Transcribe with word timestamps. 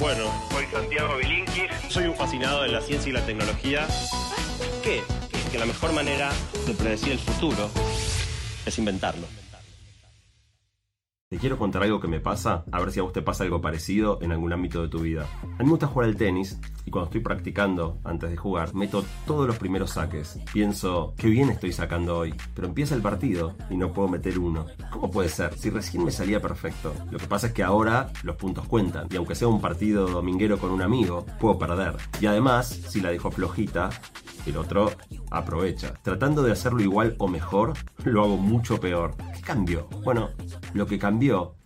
Bueno, 0.00 0.32
Soy 0.50 0.64
Santiago 0.72 1.16
Bilinkis. 1.18 1.70
soy 1.90 2.04
un 2.04 2.14
fascinado 2.14 2.62
de 2.62 2.68
la 2.68 2.80
ciencia 2.80 3.10
y 3.10 3.12
la 3.12 3.20
tecnología. 3.26 3.86
¿Qué? 4.82 5.02
Que 5.52 5.58
la 5.58 5.66
mejor 5.66 5.92
manera 5.92 6.32
de 6.66 6.72
predecir 6.72 7.12
el 7.12 7.18
futuro 7.18 7.70
es 8.64 8.78
inventarlo. 8.78 9.26
Te 11.30 11.38
quiero 11.38 11.56
contar 11.56 11.84
algo 11.84 12.00
que 12.00 12.08
me 12.08 12.18
pasa, 12.18 12.64
a 12.72 12.80
ver 12.80 12.90
si 12.90 12.98
a 12.98 13.04
vos 13.04 13.12
te 13.12 13.22
pasa 13.22 13.44
algo 13.44 13.60
parecido 13.60 14.18
en 14.20 14.32
algún 14.32 14.52
ámbito 14.52 14.82
de 14.82 14.88
tu 14.88 14.98
vida. 14.98 15.28
A 15.44 15.46
mí 15.46 15.64
me 15.64 15.70
gusta 15.70 15.86
jugar 15.86 16.08
al 16.08 16.16
tenis 16.16 16.58
y 16.84 16.90
cuando 16.90 17.06
estoy 17.06 17.20
practicando, 17.20 17.98
antes 18.02 18.30
de 18.30 18.36
jugar, 18.36 18.74
meto 18.74 19.04
todos 19.28 19.46
los 19.46 19.56
primeros 19.56 19.90
saques. 19.90 20.40
Pienso, 20.52 21.14
qué 21.16 21.28
bien 21.28 21.48
estoy 21.50 21.72
sacando 21.72 22.18
hoy, 22.18 22.34
pero 22.52 22.66
empieza 22.66 22.96
el 22.96 23.02
partido 23.02 23.54
y 23.70 23.76
no 23.76 23.92
puedo 23.92 24.08
meter 24.08 24.40
uno. 24.40 24.66
¿Cómo 24.90 25.08
puede 25.08 25.28
ser? 25.28 25.56
Si 25.56 25.70
recién 25.70 26.04
me 26.04 26.10
salía 26.10 26.42
perfecto. 26.42 26.92
Lo 27.12 27.18
que 27.18 27.28
pasa 27.28 27.46
es 27.46 27.52
que 27.52 27.62
ahora 27.62 28.10
los 28.24 28.34
puntos 28.34 28.66
cuentan 28.66 29.06
y 29.08 29.14
aunque 29.14 29.36
sea 29.36 29.46
un 29.46 29.60
partido 29.60 30.08
dominguero 30.08 30.58
con 30.58 30.72
un 30.72 30.82
amigo, 30.82 31.24
puedo 31.38 31.56
perder. 31.60 31.94
Y 32.20 32.26
además, 32.26 32.66
si 32.66 33.00
la 33.00 33.10
dejo 33.10 33.30
flojita, 33.30 33.90
el 34.46 34.56
otro 34.56 34.90
aprovecha. 35.30 35.94
Tratando 36.02 36.42
de 36.42 36.52
hacerlo 36.52 36.80
igual 36.80 37.14
o 37.18 37.28
mejor, 37.28 37.74
lo 38.04 38.24
hago 38.24 38.36
mucho 38.36 38.80
peor. 38.80 39.14
¿Qué 39.34 39.42
cambió? 39.42 39.86
Bueno, 40.02 40.30
lo 40.74 40.86
que 40.86 40.98
cambió 40.98 41.19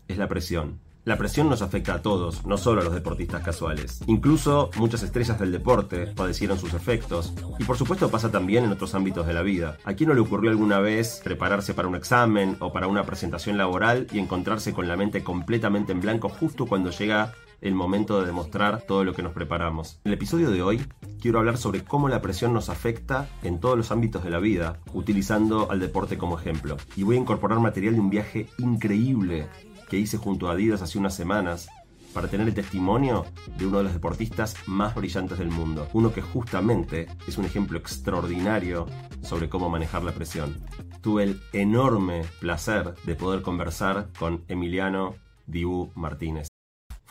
es 0.09 0.19
la 0.19 0.29
presión. 0.29 0.81
La 1.05 1.17
presión 1.17 1.49
nos 1.49 1.63
afecta 1.63 1.95
a 1.95 2.03
todos, 2.03 2.45
no 2.47 2.57
solo 2.57 2.81
a 2.81 2.85
los 2.85 2.95
deportistas 2.95 3.43
casuales. 3.43 4.01
Incluso 4.07 4.71
muchas 4.77 5.03
estrellas 5.03 5.39
del 5.39 5.53
deporte 5.53 6.09
padecieron 6.09 6.59
sus 6.59 6.75
efectos. 6.75 7.33
Y 7.59 7.65
por 7.65 7.77
supuesto 7.77 8.11
pasa 8.11 8.33
también 8.33 8.65
en 8.65 8.73
otros 8.73 8.95
ámbitos 8.95 9.27
de 9.27 9.35
la 9.35 9.43
vida. 9.43 9.77
¿A 9.85 9.93
quién 9.93 10.09
no 10.09 10.15
le 10.15 10.23
ocurrió 10.23 10.51
alguna 10.51 10.81
vez 10.81 11.21
prepararse 11.23 11.73
para 11.73 11.89
un 11.89 11.95
examen 11.95 12.57
o 12.59 12.73
para 12.73 12.89
una 12.89 13.05
presentación 13.05 13.59
laboral 13.59 14.07
y 14.13 14.19
encontrarse 14.19 14.73
con 14.73 14.89
la 14.89 14.97
mente 14.97 15.23
completamente 15.23 15.93
en 15.93 16.01
blanco 16.01 16.31
justo 16.31 16.67
cuando 16.67 16.91
llega 16.91 17.35
el 17.61 17.75
momento 17.75 18.21
de 18.21 18.27
demostrar 18.27 18.83
todo 18.83 19.05
lo 19.05 19.15
que 19.15 19.23
nos 19.23 19.33
preparamos. 19.33 20.01
En 20.05 20.13
el 20.13 20.15
episodio 20.15 20.51
de 20.51 20.63
hoy 20.63 20.83
quiero 21.21 21.39
hablar 21.39 21.57
sobre 21.57 21.85
cómo 21.85 22.09
la 22.09 22.23
presión 22.23 22.53
nos 22.53 22.69
afecta 22.69 23.29
en 23.43 23.61
todos 23.61 23.77
los 23.77 23.91
ámbitos 23.91 24.25
de 24.25 24.31
la 24.31 24.39
vida, 24.39 24.81
utilizando 24.93 25.71
al 25.71 25.81
deporte 25.81 26.19
como 26.19 26.39
ejemplo. 26.39 26.77
Y 26.97 27.03
voy 27.03 27.17
a 27.17 27.21
incorporar 27.21 27.61
material 27.61 27.95
de 27.95 28.01
un 28.01 28.11
viaje 28.11 28.49
increíble 28.59 29.49
que 29.89 29.99
hice 29.99 30.19
junto 30.19 30.49
a 30.49 30.53
Adidas 30.53 30.83
hace 30.83 30.99
unas 30.99 31.15
semanas 31.15 31.69
para 32.15 32.29
tener 32.29 32.47
el 32.47 32.55
testimonio 32.55 33.27
de 33.59 33.67
uno 33.67 33.79
de 33.79 33.85
los 33.85 33.93
deportistas 33.93 34.55
más 34.67 34.95
brillantes 34.95 35.39
del 35.39 35.51
mundo. 35.51 35.89
Uno 35.93 36.13
que 36.13 36.23
justamente 36.23 37.09
es 37.27 37.37
un 37.37 37.45
ejemplo 37.45 37.77
extraordinario 37.77 38.87
sobre 39.23 39.49
cómo 39.49 39.69
manejar 39.69 40.05
la 40.05 40.13
presión. 40.13 40.57
Tuve 41.03 41.25
el 41.25 41.41
enorme 41.53 42.23
placer 42.41 42.95
de 43.05 43.15
poder 43.17 43.43
conversar 43.43 44.09
con 44.19 44.45
Emiliano 44.49 45.17
Dibu 45.47 45.91
Martínez. 45.95 46.54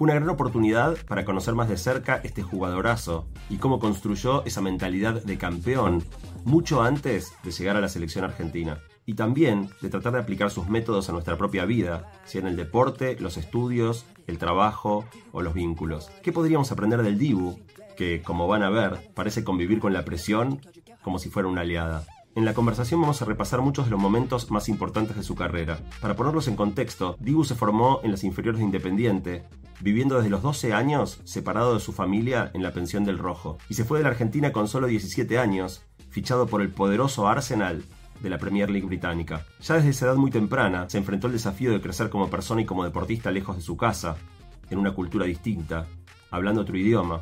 Una 0.03 0.15
gran 0.15 0.29
oportunidad 0.29 0.97
para 1.07 1.23
conocer 1.23 1.55
más 1.55 1.69
de 1.69 1.77
cerca 1.77 2.19
este 2.25 2.43
jugadorazo 2.43 3.25
y 3.49 3.55
cómo 3.55 3.79
construyó 3.79 4.43
esa 4.43 4.59
mentalidad 4.59 5.23
de 5.23 5.37
campeón 5.37 6.03
mucho 6.43 6.83
antes 6.83 7.31
de 7.41 7.51
llegar 7.51 7.77
a 7.77 7.79
la 7.79 7.87
selección 7.87 8.25
argentina. 8.25 8.79
Y 9.05 9.13
también 9.13 9.69
de 9.81 9.89
tratar 9.89 10.11
de 10.11 10.19
aplicar 10.19 10.51
sus 10.51 10.67
métodos 10.67 11.07
a 11.07 11.13
nuestra 11.13 11.37
propia 11.37 11.63
vida, 11.63 12.11
sea 12.25 12.41
en 12.41 12.47
el 12.47 12.57
deporte, 12.57 13.15
los 13.21 13.37
estudios, 13.37 14.05
el 14.27 14.39
trabajo 14.39 15.05
o 15.31 15.41
los 15.41 15.53
vínculos. 15.53 16.11
¿Qué 16.21 16.33
podríamos 16.33 16.69
aprender 16.73 17.01
del 17.01 17.17
Dibu, 17.17 17.57
que, 17.95 18.21
como 18.21 18.45
van 18.45 18.63
a 18.63 18.69
ver, 18.69 19.09
parece 19.13 19.45
convivir 19.45 19.79
con 19.79 19.93
la 19.93 20.03
presión 20.03 20.59
como 21.01 21.17
si 21.17 21.29
fuera 21.29 21.47
una 21.47 21.61
aliada? 21.61 22.03
En 22.35 22.43
la 22.43 22.53
conversación 22.53 22.99
vamos 22.99 23.21
a 23.21 23.25
repasar 23.25 23.61
muchos 23.61 23.85
de 23.85 23.91
los 23.91 24.01
momentos 24.01 24.51
más 24.51 24.67
importantes 24.67 25.15
de 25.15 25.23
su 25.23 25.35
carrera. 25.35 25.79
Para 26.01 26.15
ponerlos 26.17 26.49
en 26.49 26.57
contexto, 26.57 27.15
Dibu 27.21 27.45
se 27.45 27.55
formó 27.55 28.01
en 28.03 28.11
las 28.11 28.25
inferiores 28.25 28.59
de 28.59 28.65
Independiente, 28.65 29.45
viviendo 29.81 30.17
desde 30.17 30.29
los 30.29 30.41
12 30.41 30.73
años 30.73 31.19
separado 31.23 31.73
de 31.73 31.79
su 31.79 31.91
familia 31.91 32.52
en 32.53 32.63
la 32.63 32.71
pensión 32.71 33.03
del 33.03 33.17
Rojo, 33.17 33.57
y 33.69 33.73
se 33.73 33.83
fue 33.83 33.99
de 33.99 34.03
la 34.03 34.09
Argentina 34.09 34.52
con 34.52 34.67
solo 34.67 34.88
17 34.88 35.38
años, 35.38 35.83
fichado 36.09 36.47
por 36.47 36.61
el 36.61 36.69
poderoso 36.69 37.28
Arsenal 37.28 37.84
de 38.22 38.29
la 38.29 38.38
Premier 38.38 38.69
League 38.69 38.88
británica. 38.88 39.45
Ya 39.61 39.75
desde 39.75 39.89
esa 39.89 40.06
edad 40.06 40.16
muy 40.16 40.31
temprana 40.31 40.89
se 40.89 40.97
enfrentó 40.97 41.28
al 41.28 41.34
desafío 41.34 41.72
de 41.72 41.81
crecer 41.81 42.09
como 42.09 42.29
persona 42.29 42.61
y 42.61 42.66
como 42.66 42.84
deportista 42.84 43.31
lejos 43.31 43.57
de 43.57 43.61
su 43.61 43.78
casa, 43.78 44.16
en 44.69 44.79
una 44.79 44.94
cultura 44.94 45.25
distinta, 45.25 45.88
hablando 46.31 46.61
otro 46.61 46.78
idioma, 46.78 47.22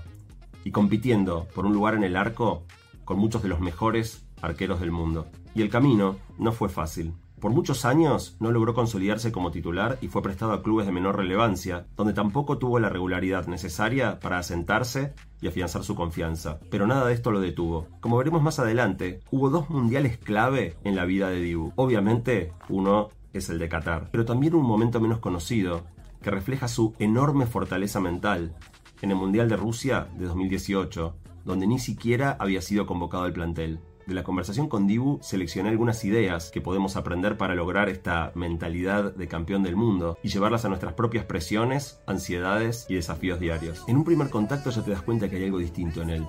y 0.64 0.72
compitiendo 0.72 1.48
por 1.56 1.66
un 1.66 1.74
lugar 1.74 1.96
en 1.96 2.04
el 2.04 2.16
arco 2.16 2.66
con 3.04 3.18
muchos 3.18 3.42
de 3.42 3.50
los 3.50 3.60
mejores 3.60 4.26
arqueros 4.42 4.80
del 4.80 4.92
mundo. 4.92 5.28
Y 5.56 5.62
el 5.62 5.70
camino 5.70 6.18
no 6.38 6.52
fue 6.52 6.70
fácil. 6.70 7.14
Por 7.42 7.52
muchos 7.52 7.86
años 7.86 8.38
no 8.40 8.52
logró 8.52 8.76
consolidarse 8.76 9.32
como 9.32 9.50
titular 9.50 9.98
y 10.00 10.10
fue 10.10 10.22
prestado 10.22 10.54
a 10.54 10.62
clubes 10.62 10.86
de 10.86 10.92
menor 10.92 11.18
relevancia, 11.18 11.88
donde 11.98 12.14
tampoco 12.14 12.60
tuvo 12.60 12.78
la 12.78 12.90
regularidad 12.90 13.48
necesaria 13.48 14.20
para 14.20 14.38
asentarse 14.38 15.16
y 15.42 15.48
afianzar 15.48 15.84
su 15.84 15.96
confianza. 15.96 16.60
Pero 16.70 16.86
nada 16.86 17.08
de 17.08 17.16
esto 17.16 17.32
lo 17.32 17.40
detuvo. 17.40 17.88
Como 18.00 18.18
veremos 18.18 18.44
más 18.44 18.60
adelante, 18.60 19.22
hubo 19.32 19.50
dos 19.50 19.72
mundiales 19.72 20.20
clave 20.20 20.78
en 20.84 20.96
la 20.96 21.06
vida 21.06 21.32
de 21.32 21.42
Dibu. 21.42 21.74
Obviamente, 21.78 22.54
uno 22.70 23.10
es 23.34 23.50
el 23.50 23.58
de 23.58 23.70
Qatar, 23.70 24.10
pero 24.12 24.24
también 24.24 24.54
un 24.54 24.64
momento 24.64 25.02
menos 25.02 25.18
conocido, 25.18 25.82
que 26.22 26.30
refleja 26.30 26.68
su 26.68 26.94
enorme 27.00 27.48
fortaleza 27.48 28.00
mental, 28.00 28.54
en 29.02 29.10
el 29.10 29.18
Mundial 29.18 29.50
de 29.50 29.58
Rusia 29.58 30.10
de 30.16 30.28
2018, 30.28 31.16
donde 31.44 31.66
ni 31.66 31.80
siquiera 31.80 32.38
había 32.40 32.62
sido 32.62 32.86
convocado 32.86 33.24
al 33.24 33.34
plantel. 33.34 33.80
De 34.08 34.14
la 34.14 34.24
conversación 34.24 34.68
con 34.68 34.88
Dibu 34.88 35.20
seleccioné 35.22 35.70
algunas 35.70 36.04
ideas 36.04 36.52
que 36.52 36.62
podemos 36.62 36.96
aprender 36.96 37.38
para 37.38 37.56
lograr 37.56 37.90
esta 37.90 38.32
mentalidad 38.36 39.14
de 39.14 39.28
campeón 39.28 39.64
del 39.64 39.76
mundo 39.76 40.18
y 40.24 40.30
llevarlas 40.30 40.66
a 40.66 40.70
nuestras 40.70 40.94
propias 40.94 41.26
presiones, 41.26 42.00
ansiedades 42.08 42.86
y 42.90 42.96
desafíos 42.96 43.40
diarios. 43.40 43.84
En 43.88 43.98
un 43.98 44.04
primer 44.04 44.30
contacto 44.30 44.70
ya 44.70 44.84
te 44.84 44.92
das 44.92 45.02
cuenta 45.02 45.30
que 45.30 45.38
hay 45.38 45.46
algo 45.46 45.60
distinto 45.60 46.02
en 46.02 46.10
él. 46.10 46.26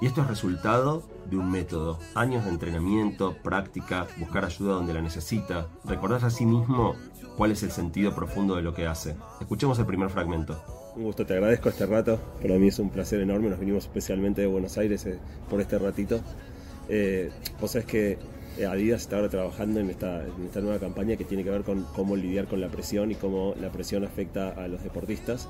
Y 0.00 0.06
esto 0.06 0.22
es 0.22 0.26
resultado 0.26 1.04
de 1.30 1.36
un 1.36 1.50
método, 1.50 1.98
años 2.14 2.44
de 2.44 2.50
entrenamiento, 2.50 3.36
práctica, 3.42 4.06
buscar 4.18 4.44
ayuda 4.44 4.74
donde 4.74 4.92
la 4.92 5.00
necesita, 5.00 5.68
recordarse 5.84 6.26
a 6.26 6.30
sí 6.30 6.44
mismo 6.44 6.94
cuál 7.36 7.52
es 7.52 7.62
el 7.62 7.70
sentido 7.70 8.14
profundo 8.14 8.56
de 8.56 8.62
lo 8.62 8.74
que 8.74 8.86
hace. 8.86 9.16
Escuchemos 9.40 9.78
el 9.78 9.86
primer 9.86 10.10
fragmento. 10.10 10.62
Un 10.96 11.04
gusto, 11.04 11.26
te 11.26 11.34
agradezco 11.34 11.68
este 11.68 11.86
rato. 11.86 12.18
Para 12.40 12.56
mí 12.56 12.68
es 12.68 12.78
un 12.78 12.90
placer 12.90 13.20
enorme. 13.20 13.50
Nos 13.50 13.58
vinimos 13.58 13.84
especialmente 13.84 14.42
de 14.42 14.46
Buenos 14.46 14.78
Aires 14.78 15.06
eh, 15.06 15.18
por 15.50 15.60
este 15.60 15.78
ratito. 15.78 16.20
Eh, 16.88 17.30
vos 17.60 17.70
sabés 17.72 17.86
que 17.86 18.18
eh, 18.58 18.66
Adidas 18.66 19.02
está 19.02 19.16
ahora 19.16 19.28
trabajando 19.28 19.80
en 19.80 19.90
esta, 19.90 20.22
en 20.22 20.46
esta 20.46 20.60
nueva 20.60 20.78
campaña 20.78 21.16
que 21.16 21.24
tiene 21.24 21.44
que 21.44 21.50
ver 21.50 21.62
con 21.62 21.84
cómo 21.94 22.16
lidiar 22.16 22.46
con 22.46 22.60
la 22.60 22.68
presión 22.68 23.10
y 23.10 23.14
cómo 23.14 23.54
la 23.60 23.70
presión 23.70 24.04
afecta 24.04 24.50
a 24.50 24.68
los 24.68 24.82
deportistas. 24.82 25.48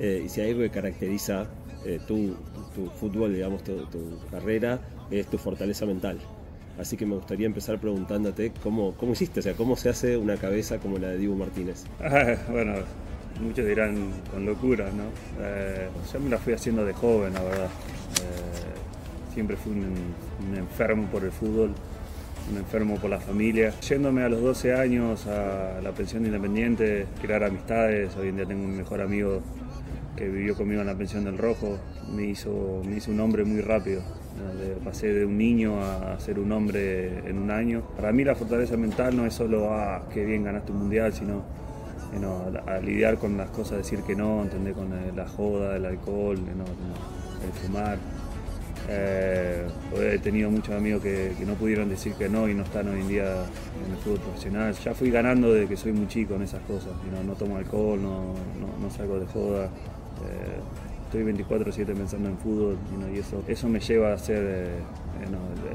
Eh, 0.00 0.22
y 0.24 0.28
si 0.28 0.40
hay 0.40 0.50
algo 0.50 0.62
que 0.62 0.70
caracteriza 0.70 1.46
eh, 1.84 2.00
tu, 2.06 2.34
tu 2.74 2.86
fútbol, 2.90 3.34
digamos, 3.34 3.62
tu, 3.62 3.86
tu 3.86 4.18
carrera, 4.30 4.80
es 5.10 5.26
tu 5.26 5.38
fortaleza 5.38 5.86
mental. 5.86 6.18
Así 6.78 6.96
que 6.96 7.04
me 7.04 7.14
gustaría 7.16 7.46
empezar 7.46 7.78
preguntándote 7.78 8.52
cómo, 8.62 8.94
cómo 8.94 9.12
hiciste, 9.12 9.40
o 9.40 9.42
sea, 9.42 9.52
cómo 9.54 9.76
se 9.76 9.90
hace 9.90 10.16
una 10.16 10.36
cabeza 10.36 10.78
como 10.78 10.98
la 10.98 11.08
de 11.08 11.18
Dibu 11.18 11.36
Martínez. 11.36 11.84
Ah, 12.00 12.34
bueno, 12.50 12.74
muchos 13.40 13.66
dirán 13.66 14.10
con 14.30 14.46
locura, 14.46 14.90
¿no? 14.90 15.04
Eh, 15.44 15.88
yo 16.12 16.20
me 16.20 16.30
la 16.30 16.38
fui 16.38 16.54
haciendo 16.54 16.84
de 16.84 16.92
joven, 16.94 17.34
la 17.34 17.42
verdad. 17.42 17.66
Eh, 17.66 19.32
siempre 19.34 19.56
fui 19.56 19.72
un, 19.72 19.94
un 20.48 20.56
enfermo 20.56 21.06
por 21.06 21.24
el 21.24 21.32
fútbol, 21.32 21.72
un 22.50 22.56
enfermo 22.56 22.96
por 22.96 23.10
la 23.10 23.20
familia. 23.20 23.72
Yéndome 23.80 24.22
a 24.22 24.28
los 24.28 24.40
12 24.40 24.74
años 24.74 25.26
a 25.26 25.80
la 25.82 25.92
pensión 25.92 26.22
de 26.22 26.28
independiente, 26.28 27.06
crear 27.20 27.44
amistades, 27.44 28.16
hoy 28.16 28.28
en 28.28 28.36
día 28.36 28.46
tengo 28.46 28.64
un 28.64 28.76
mejor 28.76 29.00
amigo 29.00 29.40
que 30.16 30.28
vivió 30.28 30.54
conmigo 30.54 30.80
en 30.80 30.86
la 30.86 30.94
pensión 30.94 31.24
del 31.24 31.38
Rojo, 31.38 31.78
me 32.14 32.24
hizo, 32.26 32.82
me 32.84 32.96
hizo 32.96 33.10
un 33.10 33.20
hombre 33.20 33.44
muy 33.44 33.60
rápido. 33.60 34.02
pasé 34.84 35.12
de 35.12 35.24
un 35.24 35.38
niño 35.38 35.80
a 35.82 36.18
ser 36.18 36.38
un 36.38 36.52
hombre 36.52 37.18
en 37.28 37.38
un 37.38 37.50
año. 37.50 37.82
Para 37.96 38.12
mí 38.12 38.24
la 38.24 38.34
fortaleza 38.34 38.76
mental 38.76 39.16
no 39.16 39.26
es 39.26 39.34
solo, 39.34 39.72
ah, 39.72 40.02
qué 40.12 40.24
bien 40.24 40.44
ganaste 40.44 40.72
un 40.72 40.78
mundial, 40.78 41.12
sino 41.12 41.42
a, 42.66 42.78
lidiar 42.80 43.18
con 43.18 43.36
las 43.36 43.50
cosas, 43.50 43.78
decir 43.78 44.00
que 44.02 44.14
no, 44.14 44.42
entender 44.42 44.74
con 44.74 44.92
eh, 44.92 45.12
la 45.14 45.26
joda, 45.26 45.76
el 45.76 45.84
alcohol, 45.86 46.36
el 46.36 47.52
fumar. 47.60 47.98
Eh, 48.88 49.66
he 49.96 50.18
tenido 50.18 50.50
muchos 50.50 50.74
amigos 50.74 51.02
que, 51.02 51.34
no 51.46 51.54
pudieron 51.54 51.88
decir 51.88 52.14
que 52.14 52.28
no 52.28 52.48
y 52.48 52.54
no 52.54 52.64
están 52.64 52.88
hoy 52.88 53.00
en 53.00 53.08
día 53.08 53.44
en 53.84 53.92
el 53.92 53.98
fútbol 53.98 54.20
profesional. 54.20 54.74
Ya 54.74 54.94
fui 54.94 55.10
ganando 55.10 55.52
desde 55.52 55.68
que 55.68 55.76
soy 55.76 55.92
muy 55.92 56.08
chico 56.08 56.34
en 56.34 56.42
esas 56.42 56.62
cosas. 56.62 56.92
no 57.24 57.34
tomo 57.34 57.56
alcohol, 57.56 58.02
no, 58.02 58.34
no, 58.80 58.90
salgo 58.90 59.18
de 59.18 59.26
joda. 59.26 59.66
Eh, 59.66 60.60
estoy 61.04 61.24
24-7 61.24 61.86
pensando 61.94 62.28
en 62.28 62.38
fútbol 62.38 62.78
y 63.14 63.18
eso, 63.18 63.42
eso 63.46 63.68
me 63.68 63.80
lleva 63.80 64.12
a 64.14 64.18
ser 64.18 64.42
eh, 64.42 64.78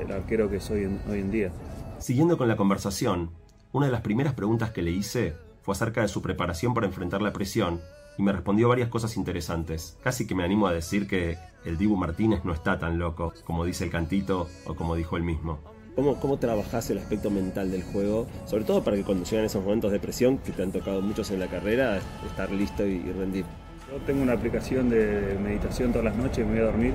el, 0.01 0.11
arquero 0.11 0.49
que 0.49 0.59
soy 0.59 0.85
hoy 1.09 1.19
en 1.19 1.31
día. 1.31 1.51
Siguiendo 1.99 2.37
con 2.37 2.47
la 2.47 2.57
conversación, 2.57 3.31
una 3.71 3.85
de 3.85 3.91
las 3.91 4.01
primeras 4.01 4.33
preguntas 4.33 4.71
que 4.71 4.81
le 4.81 4.91
hice 4.91 5.35
fue 5.61 5.73
acerca 5.73 6.01
de 6.01 6.07
su 6.07 6.21
preparación 6.21 6.73
para 6.73 6.87
enfrentar 6.87 7.21
la 7.21 7.33
presión 7.33 7.81
y 8.17 8.23
me 8.23 8.31
respondió 8.31 8.69
varias 8.69 8.89
cosas 8.89 9.17
interesantes. 9.17 9.97
Casi 10.03 10.27
que 10.27 10.35
me 10.35 10.43
animo 10.43 10.67
a 10.67 10.73
decir 10.73 11.07
que 11.07 11.37
el 11.65 11.77
Dibu 11.77 11.95
Martínez 11.95 12.43
no 12.43 12.53
está 12.53 12.79
tan 12.79 12.97
loco 12.97 13.33
como 13.45 13.65
dice 13.65 13.83
el 13.85 13.91
cantito 13.91 14.47
o 14.65 14.75
como 14.75 14.95
dijo 14.95 15.17
él 15.17 15.23
mismo. 15.23 15.59
¿Cómo, 15.95 16.19
¿Cómo 16.19 16.37
trabajás 16.37 16.89
el 16.91 16.99
aspecto 16.99 17.31
mental 17.31 17.71
del 17.71 17.83
juego? 17.83 18.27
Sobre 18.45 18.63
todo 18.63 18.83
para 18.83 18.97
que 18.97 19.03
cuando 19.03 19.25
llegan 19.25 19.45
esos 19.45 19.63
momentos 19.63 19.91
de 19.91 19.99
presión 19.99 20.37
que 20.37 20.51
te 20.51 20.61
han 20.61 20.71
tocado 20.71 21.01
muchos 21.01 21.31
en 21.31 21.39
la 21.39 21.47
carrera, 21.47 21.99
estar 22.27 22.51
listo 22.51 22.85
y, 22.85 22.97
y 22.97 23.11
rendir. 23.11 23.45
Yo 23.91 23.97
tengo 24.05 24.21
una 24.21 24.33
aplicación 24.33 24.89
de 24.89 25.37
meditación 25.41 25.91
todas 25.91 26.05
las 26.05 26.15
noches, 26.15 26.45
me 26.45 26.53
voy 26.53 26.61
a 26.61 26.65
dormir. 26.65 26.93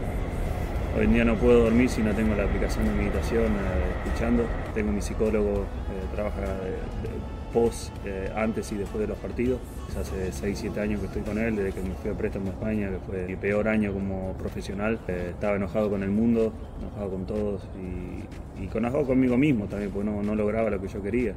Hoy 0.96 1.06
en 1.06 1.14
día 1.14 1.24
no 1.24 1.36
puedo 1.36 1.64
dormir 1.64 1.88
si 1.88 2.02
no 2.02 2.14
tengo 2.14 2.34
la 2.34 2.44
aplicación 2.44 2.84
de 2.84 2.92
meditación 2.92 3.46
eh, 3.46 4.04
escuchando. 4.04 4.44
Tengo 4.74 4.92
mi 4.92 5.00
psicólogo, 5.00 5.62
eh, 5.62 6.06
trabaja 6.14 6.40
de, 6.42 6.76
post, 7.52 7.92
eh, 8.04 8.30
antes 8.34 8.72
y 8.72 8.76
después 8.76 9.00
de 9.00 9.06
los 9.06 9.18
partidos. 9.18 9.60
Hace 9.98 10.32
6-7 10.32 10.78
años 10.78 11.00
que 11.00 11.06
estoy 11.06 11.22
con 11.22 11.38
él, 11.38 11.56
desde 11.56 11.72
que 11.72 11.82
me 11.82 11.94
fui 11.94 12.10
a 12.10 12.14
préstamo 12.14 12.50
a 12.50 12.52
España, 12.52 12.90
que 12.90 12.98
fue 12.98 13.26
mi 13.26 13.36
peor 13.36 13.68
año 13.68 13.92
como 13.92 14.32
profesional. 14.34 14.98
estaba 15.06 15.56
enojado 15.56 15.90
con 15.90 16.02
el 16.02 16.10
mundo, 16.10 16.52
enojado 16.80 17.10
con 17.10 17.26
todos 17.26 17.62
y, 17.78 18.62
y 18.62 18.70
enojado 18.74 19.04
conmigo 19.04 19.36
mismo 19.36 19.66
también, 19.66 19.90
porque 19.90 20.10
no, 20.10 20.22
no 20.22 20.34
lograba 20.34 20.70
lo 20.70 20.80
que 20.80 20.88
yo 20.88 21.02
quería 21.02 21.34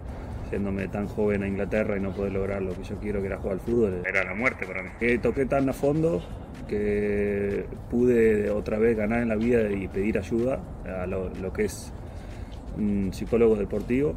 siéndome 0.50 0.88
tan 0.88 1.08
joven 1.08 1.44
a 1.44 1.48
Inglaterra 1.48 1.98
y 1.98 2.00
no 2.00 2.12
poder 2.12 2.32
lograr 2.34 2.62
lo 2.62 2.74
que 2.76 2.84
yo 2.84 2.96
quiero, 2.98 3.20
que 3.20 3.28
era 3.28 3.38
jugar 3.38 3.54
al 3.54 3.60
fútbol, 3.60 4.04
era 4.08 4.24
la 4.24 4.36
muerte 4.36 4.66
para 4.66 4.84
mí. 4.84 4.90
Que 5.00 5.18
toqué 5.18 5.46
tan 5.46 5.68
a 5.70 5.74
fondo 5.74 6.22
que 6.68 7.66
pude 7.90 8.50
otra 8.50 8.78
vez 8.78 8.98
ganar 8.98 9.22
en 9.22 9.30
la 9.30 9.36
vida 9.36 9.70
y 9.72 9.88
pedir 9.88 10.18
ayuda 10.18 10.60
a 10.86 11.06
lo, 11.06 11.32
que 11.54 11.66
es 11.66 11.92
un 12.78 13.12
psicólogo 13.14 13.56
deportivo 13.56 14.16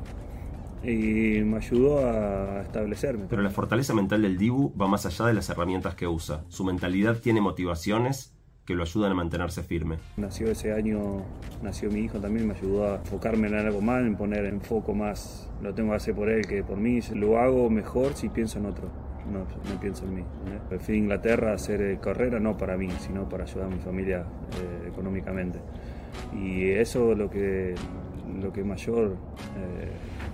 y 0.83 1.43
me 1.43 1.57
ayudó 1.57 2.07
a 2.07 2.63
establecerme. 2.63 3.27
Pero 3.29 3.43
la 3.43 3.51
fortaleza 3.51 3.95
mental 3.95 4.23
del 4.23 4.39
Dibu 4.39 4.75
va 4.81 4.87
más 4.87 5.07
allá 5.07 5.27
de 5.27 5.35
las 5.35 5.49
herramientas 5.51 5.95
que 5.95 6.07
usa. 6.07 6.45
Su 6.49 6.65
mentalidad 6.65 7.19
tiene 7.19 7.41
motivaciones 7.41 8.35
que 8.69 8.75
lo 8.75 8.83
ayudan 8.83 9.13
a 9.13 9.15
mantenerse 9.15 9.63
firme. 9.63 9.97
Nació 10.19 10.51
ese 10.51 10.75
año, 10.75 11.23
nació 11.63 11.91
mi 11.91 12.01
hijo 12.01 12.21
también, 12.21 12.47
me 12.47 12.55
ayudó 12.55 12.93
a 12.93 12.97
enfocarme 12.97 13.49
en 13.49 13.55
algo 13.55 13.81
más, 13.81 14.03
en 14.03 14.15
poner 14.15 14.45
en 14.45 14.61
foco 14.61 14.93
más, 14.95 15.49
lo 15.63 15.73
tengo 15.73 15.91
que 15.91 15.97
hacer 15.97 16.15
por 16.15 16.29
él 16.29 16.47
que 16.47 16.63
por 16.63 16.77
mí, 16.77 17.01
lo 17.15 17.39
hago 17.39 17.71
mejor 17.71 18.13
si 18.13 18.29
pienso 18.29 18.59
en 18.59 18.67
otro, 18.67 18.91
no, 19.33 19.39
no 19.39 19.81
pienso 19.81 20.05
en 20.05 20.17
mí. 20.17 20.21
¿eh? 20.21 20.79
A 20.87 20.93
Inglaterra 20.93 21.55
hacer 21.55 21.81
eh, 21.81 21.99
carrera 21.99 22.39
no 22.41 22.59
para 22.59 22.77
mí, 22.77 22.91
sino 23.01 23.27
para 23.27 23.45
ayudar 23.45 23.69
a 23.69 23.71
mi 23.71 23.79
familia 23.79 24.27
eh, 24.61 24.89
económicamente. 24.89 25.61
Y 26.35 26.69
eso 26.69 27.13
es 27.13 27.19
lo 27.19 27.31
que, 27.31 27.75
lo 28.39 28.53
que 28.53 28.65
mayor 28.65 29.17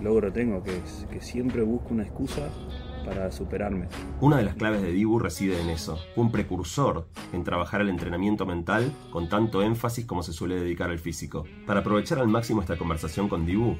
logro 0.01 0.31
tengo, 0.31 0.63
que 0.63 1.21
siempre 1.21 1.61
busco 1.63 1.93
una 1.93 2.03
excusa 2.03 2.49
para 3.05 3.31
superarme. 3.31 3.87
Una 4.19 4.37
de 4.37 4.43
las 4.43 4.55
claves 4.55 4.81
de 4.81 4.91
Dibu 4.91 5.19
reside 5.19 5.61
en 5.61 5.69
eso, 5.69 5.99
un 6.15 6.31
precursor 6.31 7.07
en 7.31 7.43
trabajar 7.43 7.81
el 7.81 7.89
entrenamiento 7.89 8.45
mental 8.45 8.91
con 9.11 9.29
tanto 9.29 9.61
énfasis 9.61 10.05
como 10.05 10.23
se 10.23 10.33
suele 10.33 10.55
dedicar 10.55 10.89
al 10.89 10.99
físico. 10.99 11.45
Para 11.65 11.81
aprovechar 11.81 12.19
al 12.19 12.27
máximo 12.27 12.61
esta 12.61 12.77
conversación 12.77 13.29
con 13.29 13.45
Dibu, 13.45 13.77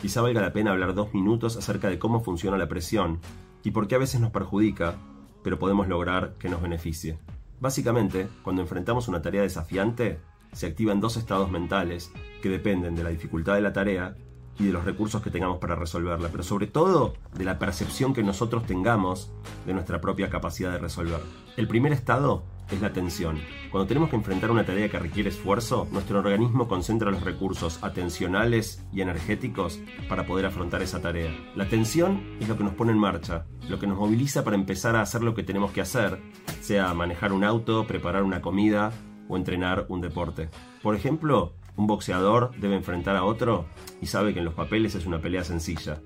quizá 0.00 0.22
valga 0.22 0.40
la 0.40 0.52
pena 0.52 0.72
hablar 0.72 0.94
dos 0.94 1.12
minutos 1.12 1.56
acerca 1.56 1.88
de 1.88 1.98
cómo 1.98 2.20
funciona 2.20 2.56
la 2.56 2.68
presión 2.68 3.20
y 3.62 3.70
por 3.70 3.86
qué 3.86 3.96
a 3.96 3.98
veces 3.98 4.20
nos 4.20 4.30
perjudica, 4.30 4.96
pero 5.44 5.58
podemos 5.58 5.86
lograr 5.86 6.34
que 6.38 6.48
nos 6.48 6.62
beneficie. 6.62 7.18
Básicamente, 7.60 8.28
cuando 8.42 8.62
enfrentamos 8.62 9.06
una 9.06 9.22
tarea 9.22 9.42
desafiante, 9.42 10.18
se 10.52 10.66
activan 10.66 11.00
dos 11.00 11.16
estados 11.16 11.50
mentales 11.50 12.10
que 12.42 12.48
dependen 12.48 12.94
de 12.96 13.04
la 13.04 13.10
dificultad 13.10 13.54
de 13.54 13.60
la 13.60 13.72
tarea 13.72 14.16
y 14.58 14.66
de 14.66 14.72
los 14.72 14.84
recursos 14.84 15.22
que 15.22 15.30
tengamos 15.30 15.58
para 15.58 15.74
resolverla, 15.74 16.28
pero 16.30 16.42
sobre 16.42 16.66
todo 16.66 17.14
de 17.34 17.44
la 17.44 17.58
percepción 17.58 18.14
que 18.14 18.22
nosotros 18.22 18.66
tengamos 18.66 19.30
de 19.66 19.74
nuestra 19.74 20.00
propia 20.00 20.30
capacidad 20.30 20.72
de 20.72 20.78
resolver. 20.78 21.20
El 21.56 21.68
primer 21.68 21.92
estado 21.92 22.44
es 22.70 22.80
la 22.80 22.92
tensión. 22.92 23.38
Cuando 23.70 23.86
tenemos 23.86 24.10
que 24.10 24.16
enfrentar 24.16 24.50
una 24.50 24.64
tarea 24.64 24.88
que 24.88 24.98
requiere 24.98 25.28
esfuerzo, 25.28 25.88
nuestro 25.90 26.18
organismo 26.18 26.68
concentra 26.68 27.10
los 27.10 27.22
recursos 27.22 27.82
atencionales 27.82 28.84
y 28.92 29.00
energéticos 29.00 29.80
para 30.08 30.26
poder 30.26 30.46
afrontar 30.46 30.82
esa 30.82 31.00
tarea. 31.00 31.32
La 31.54 31.68
tensión 31.68 32.22
es 32.40 32.48
lo 32.48 32.56
que 32.56 32.64
nos 32.64 32.74
pone 32.74 32.92
en 32.92 32.98
marcha, 32.98 33.46
lo 33.68 33.78
que 33.78 33.86
nos 33.86 33.98
moviliza 33.98 34.44
para 34.44 34.56
empezar 34.56 34.96
a 34.96 35.02
hacer 35.02 35.22
lo 35.22 35.34
que 35.34 35.42
tenemos 35.42 35.72
que 35.72 35.80
hacer, 35.80 36.18
sea 36.60 36.92
manejar 36.94 37.32
un 37.32 37.44
auto, 37.44 37.86
preparar 37.86 38.22
una 38.22 38.40
comida 38.40 38.92
o 39.28 39.36
entrenar 39.36 39.86
un 39.88 40.00
deporte. 40.00 40.48
Por 40.82 40.94
ejemplo, 40.94 41.54
un 41.76 41.86
boxeador 41.86 42.52
debe 42.58 42.76
enfrentar 42.76 43.16
a 43.16 43.24
otro 43.24 43.66
y 44.00 44.06
sabe 44.06 44.32
que 44.32 44.40
en 44.40 44.44
los 44.44 44.54
papeles 44.54 44.94
es 44.94 45.06
una 45.06 45.20
pelea 45.20 45.44
sencilla, 45.44 46.00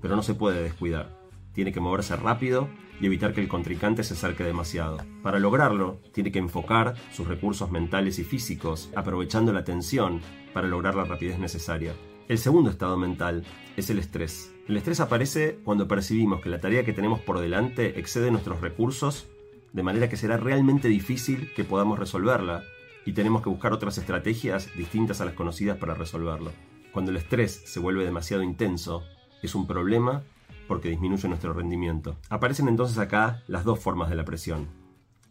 pero 0.00 0.16
no 0.16 0.22
se 0.22 0.34
puede 0.34 0.62
descuidar. 0.62 1.18
Tiene 1.52 1.72
que 1.72 1.80
moverse 1.80 2.16
rápido 2.16 2.68
y 3.00 3.06
evitar 3.06 3.34
que 3.34 3.40
el 3.40 3.48
contrincante 3.48 4.04
se 4.04 4.14
acerque 4.14 4.44
demasiado. 4.44 4.98
Para 5.22 5.38
lograrlo, 5.38 6.00
tiene 6.12 6.32
que 6.32 6.38
enfocar 6.38 6.94
sus 7.12 7.26
recursos 7.26 7.70
mentales 7.70 8.18
y 8.18 8.24
físicos, 8.24 8.90
aprovechando 8.94 9.52
la 9.52 9.64
tensión 9.64 10.20
para 10.54 10.68
lograr 10.68 10.94
la 10.94 11.04
rapidez 11.04 11.38
necesaria. 11.38 11.94
El 12.28 12.38
segundo 12.38 12.70
estado 12.70 12.96
mental 12.96 13.44
es 13.76 13.90
el 13.90 13.98
estrés. 13.98 14.54
El 14.68 14.76
estrés 14.76 15.00
aparece 15.00 15.58
cuando 15.64 15.88
percibimos 15.88 16.40
que 16.40 16.48
la 16.48 16.60
tarea 16.60 16.84
que 16.84 16.92
tenemos 16.92 17.20
por 17.20 17.40
delante 17.40 17.98
excede 17.98 18.30
nuestros 18.30 18.60
recursos, 18.60 19.28
de 19.72 19.82
manera 19.82 20.08
que 20.08 20.16
será 20.16 20.36
realmente 20.36 20.88
difícil 20.88 21.52
que 21.54 21.64
podamos 21.64 21.98
resolverla 21.98 22.62
y 23.04 23.12
tenemos 23.12 23.42
que 23.42 23.48
buscar 23.48 23.72
otras 23.72 23.98
estrategias 23.98 24.68
distintas 24.76 25.20
a 25.20 25.24
las 25.24 25.34
conocidas 25.34 25.78
para 25.78 25.94
resolverlo. 25.94 26.52
Cuando 26.92 27.10
el 27.10 27.16
estrés 27.16 27.62
se 27.64 27.80
vuelve 27.80 28.04
demasiado 28.04 28.42
intenso, 28.42 29.04
es 29.42 29.54
un 29.54 29.66
problema 29.66 30.22
porque 30.68 30.88
disminuye 30.88 31.28
nuestro 31.28 31.52
rendimiento. 31.52 32.16
Aparecen 32.28 32.68
entonces 32.68 32.98
acá 32.98 33.42
las 33.46 33.64
dos 33.64 33.80
formas 33.80 34.10
de 34.10 34.16
la 34.16 34.24
presión. 34.24 34.68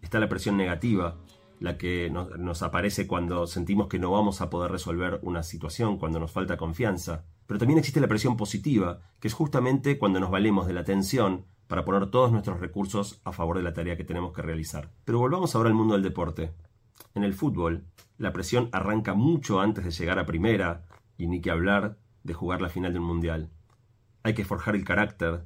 Está 0.01 0.19
la 0.19 0.29
presión 0.29 0.57
negativa, 0.57 1.17
la 1.59 1.77
que 1.77 2.09
nos, 2.09 2.61
aparece 2.61 3.07
cuando 3.07 3.47
sentimos 3.47 3.87
que 3.87 3.99
no 3.99 4.11
vamos 4.11 4.41
a 4.41 4.49
poder 4.49 4.71
resolver 4.71 5.19
una 5.21 5.43
situación, 5.43 5.97
cuando 5.97 6.19
nos 6.19 6.31
falta 6.31 6.57
confianza. 6.57 7.25
Pero 7.47 7.59
también 7.59 7.79
existe 7.79 8.01
la 8.01 8.07
presión 8.07 8.37
positiva, 8.37 8.99
que 9.19 9.27
es 9.27 9.33
justamente 9.33 9.97
cuando 9.97 10.19
nos 10.19 10.31
valemos 10.31 10.67
de 10.67 10.73
la 10.73 10.83
tensión 10.83 11.45
para 11.67 11.85
poner 11.85 12.09
todos 12.09 12.31
nuestros 12.31 12.59
recursos 12.59 13.21
a 13.23 13.31
favor 13.31 13.57
de 13.57 13.63
la 13.63 13.73
tarea 13.73 13.97
que 13.97 14.03
tenemos 14.03 14.33
que 14.33 14.41
realizar. 14.41 14.89
Pero 15.05 15.19
volvamos 15.19 15.55
ahora 15.55 15.69
al 15.69 15.75
mundo 15.75 15.93
del 15.93 16.03
deporte. 16.03 16.51
En 17.15 17.23
el 17.23 17.33
fútbol, 17.33 17.85
la 18.17 18.33
presión 18.33 18.69
arranca 18.71 19.13
mucho 19.13 19.59
antes 19.59 19.83
de 19.83 19.91
llegar 19.91 20.19
a 20.19 20.25
primera, 20.25 20.85
y 21.17 21.27
ni 21.27 21.41
que 21.41 21.51
hablar 21.51 21.97
de 22.23 22.33
jugar 22.33 22.61
la 22.61 22.69
final 22.69 22.93
de 22.93 22.99
un 22.99 23.05
mundial. 23.05 23.49
Hay 24.23 24.33
que 24.33 24.45
forjar 24.45 24.75
el 24.75 24.85
carácter 24.85 25.45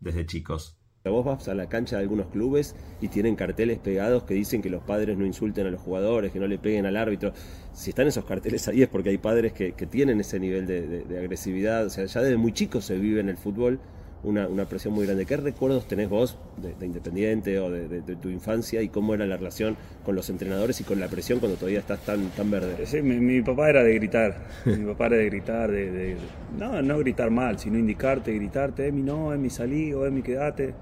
desde 0.00 0.26
chicos. 0.26 0.76
Vos 1.04 1.24
vas 1.24 1.46
a 1.46 1.54
la 1.54 1.68
cancha 1.68 1.96
de 1.96 2.02
algunos 2.02 2.26
clubes 2.26 2.74
y 3.00 3.08
tienen 3.08 3.36
carteles 3.36 3.78
pegados 3.78 4.24
que 4.24 4.34
dicen 4.34 4.60
que 4.60 4.70
los 4.70 4.82
padres 4.82 5.16
no 5.16 5.24
insulten 5.24 5.66
a 5.66 5.70
los 5.70 5.80
jugadores, 5.80 6.32
que 6.32 6.40
no 6.40 6.48
le 6.48 6.58
peguen 6.58 6.84
al 6.84 6.96
árbitro. 6.96 7.32
Si 7.72 7.90
están 7.90 8.08
esos 8.08 8.24
carteles 8.24 8.66
ahí 8.66 8.82
es 8.82 8.88
porque 8.88 9.10
hay 9.10 9.18
padres 9.18 9.52
que, 9.52 9.72
tienen 9.72 10.18
ese 10.18 10.40
nivel 10.40 10.66
de, 10.66 11.04
de, 11.04 11.18
agresividad. 11.18 11.86
O 11.86 11.90
sea, 11.90 12.06
ya 12.06 12.20
desde 12.22 12.36
muy 12.36 12.52
chicos 12.52 12.84
se 12.84 12.98
vive 12.98 13.20
en 13.20 13.28
el 13.28 13.36
fútbol 13.36 13.78
una, 14.26 14.48
una, 14.48 14.66
presión 14.66 14.92
muy 14.92 15.06
grande. 15.06 15.24
¿Qué 15.24 15.36
recuerdos 15.36 15.86
tenés 15.86 16.08
vos 16.08 16.36
de, 16.56 16.84
Independiente 16.84 17.58
o 17.58 17.70
de, 17.70 18.00
tu 18.16 18.28
infancia 18.28 18.82
y 18.82 18.88
cómo 18.88 19.14
era 19.14 19.26
la 19.26 19.36
relación 19.36 19.76
con 20.04 20.14
los 20.14 20.28
entrenadores 20.28 20.80
y 20.80 20.84
con 20.84 21.00
la 21.00 21.08
presión 21.08 21.38
cuando 21.38 21.56
todavía 21.56 21.78
estás 21.78 22.00
tan, 22.00 22.28
tan 22.30 22.50
verde? 22.50 22.84
Sí, 22.86 23.00
mi, 23.02 23.40
papá 23.42 23.70
era 23.70 23.82
de 23.82 23.94
gritar, 23.94 24.36
mi 24.64 24.84
papá 24.84 25.06
era 25.06 25.16
de 25.16 25.26
gritar, 25.26 25.70
de, 25.70 26.16
no, 26.58 26.82
no 26.82 26.98
gritar 26.98 27.30
mal, 27.30 27.58
sino 27.58 27.78
indicarte, 27.78 28.32
gritarte, 28.32 28.88
Emi 28.88 29.02
no, 29.02 29.32
Emi 29.32 29.48
salí 29.48 29.92
o 29.92 30.04
Emi 30.06 30.22
quedate. 30.22 30.74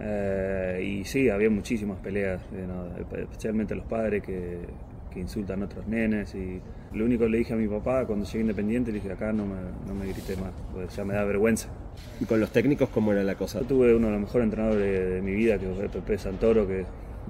Eh, 0.00 1.00
y 1.00 1.04
sí, 1.04 1.28
había 1.28 1.50
muchísimas 1.50 1.98
peleas, 2.00 2.42
eh, 2.52 2.66
especialmente 3.22 3.76
los 3.76 3.86
padres 3.86 4.22
que, 4.24 4.58
que 5.12 5.20
insultan 5.20 5.62
a 5.62 5.66
otros 5.66 5.86
nenes. 5.86 6.34
Y 6.34 6.60
lo 6.94 7.04
único 7.04 7.24
que 7.24 7.30
le 7.30 7.38
dije 7.38 7.52
a 7.52 7.56
mi 7.56 7.66
papá 7.66 8.06
cuando 8.06 8.24
llegué 8.24 8.40
independiente, 8.40 8.92
le 8.92 9.00
dije 9.00 9.12
acá 9.12 9.32
no 9.32 9.44
me, 9.46 9.56
no 9.86 9.94
me 9.94 10.06
grité 10.06 10.36
más, 10.36 10.52
pues 10.72 10.94
ya 10.94 11.04
me 11.04 11.14
da 11.14 11.24
vergüenza. 11.24 11.68
¿Y 12.20 12.24
con 12.24 12.40
los 12.40 12.50
técnicos 12.50 12.88
cómo 12.88 13.12
era 13.12 13.24
la 13.24 13.34
cosa? 13.34 13.60
Yo 13.60 13.66
tuve 13.66 13.94
uno 13.94 14.06
de 14.06 14.12
los 14.12 14.20
mejores 14.22 14.44
entrenadores 14.44 15.10
de, 15.10 15.22
mi 15.22 15.32
vida, 15.32 15.58
que 15.58 15.66
fue 15.68 15.88
Pepe 15.88 16.18
Santoro, 16.18 16.66
que 16.66 16.84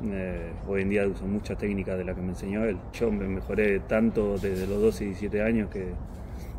eh, 0.05 0.51
hoy 0.69 0.83
en 0.83 0.91
día 0.91 1.07
uso 1.07 1.27
muchas 1.27 1.57
técnicas 1.57 1.97
de 1.97 2.05
las 2.05 2.15
que 2.15 2.23
me 2.23 2.31
enseñó 2.31 2.65
él. 2.65 2.77
Yo 2.93 3.11
me 3.11 3.27
mejoré 3.27 3.81
tanto 3.81 4.37
desde 4.39 4.67
los 4.67 4.81
12 4.81 5.05
y 5.05 5.07
17 5.09 5.43
años 5.43 5.71
que 5.71 5.87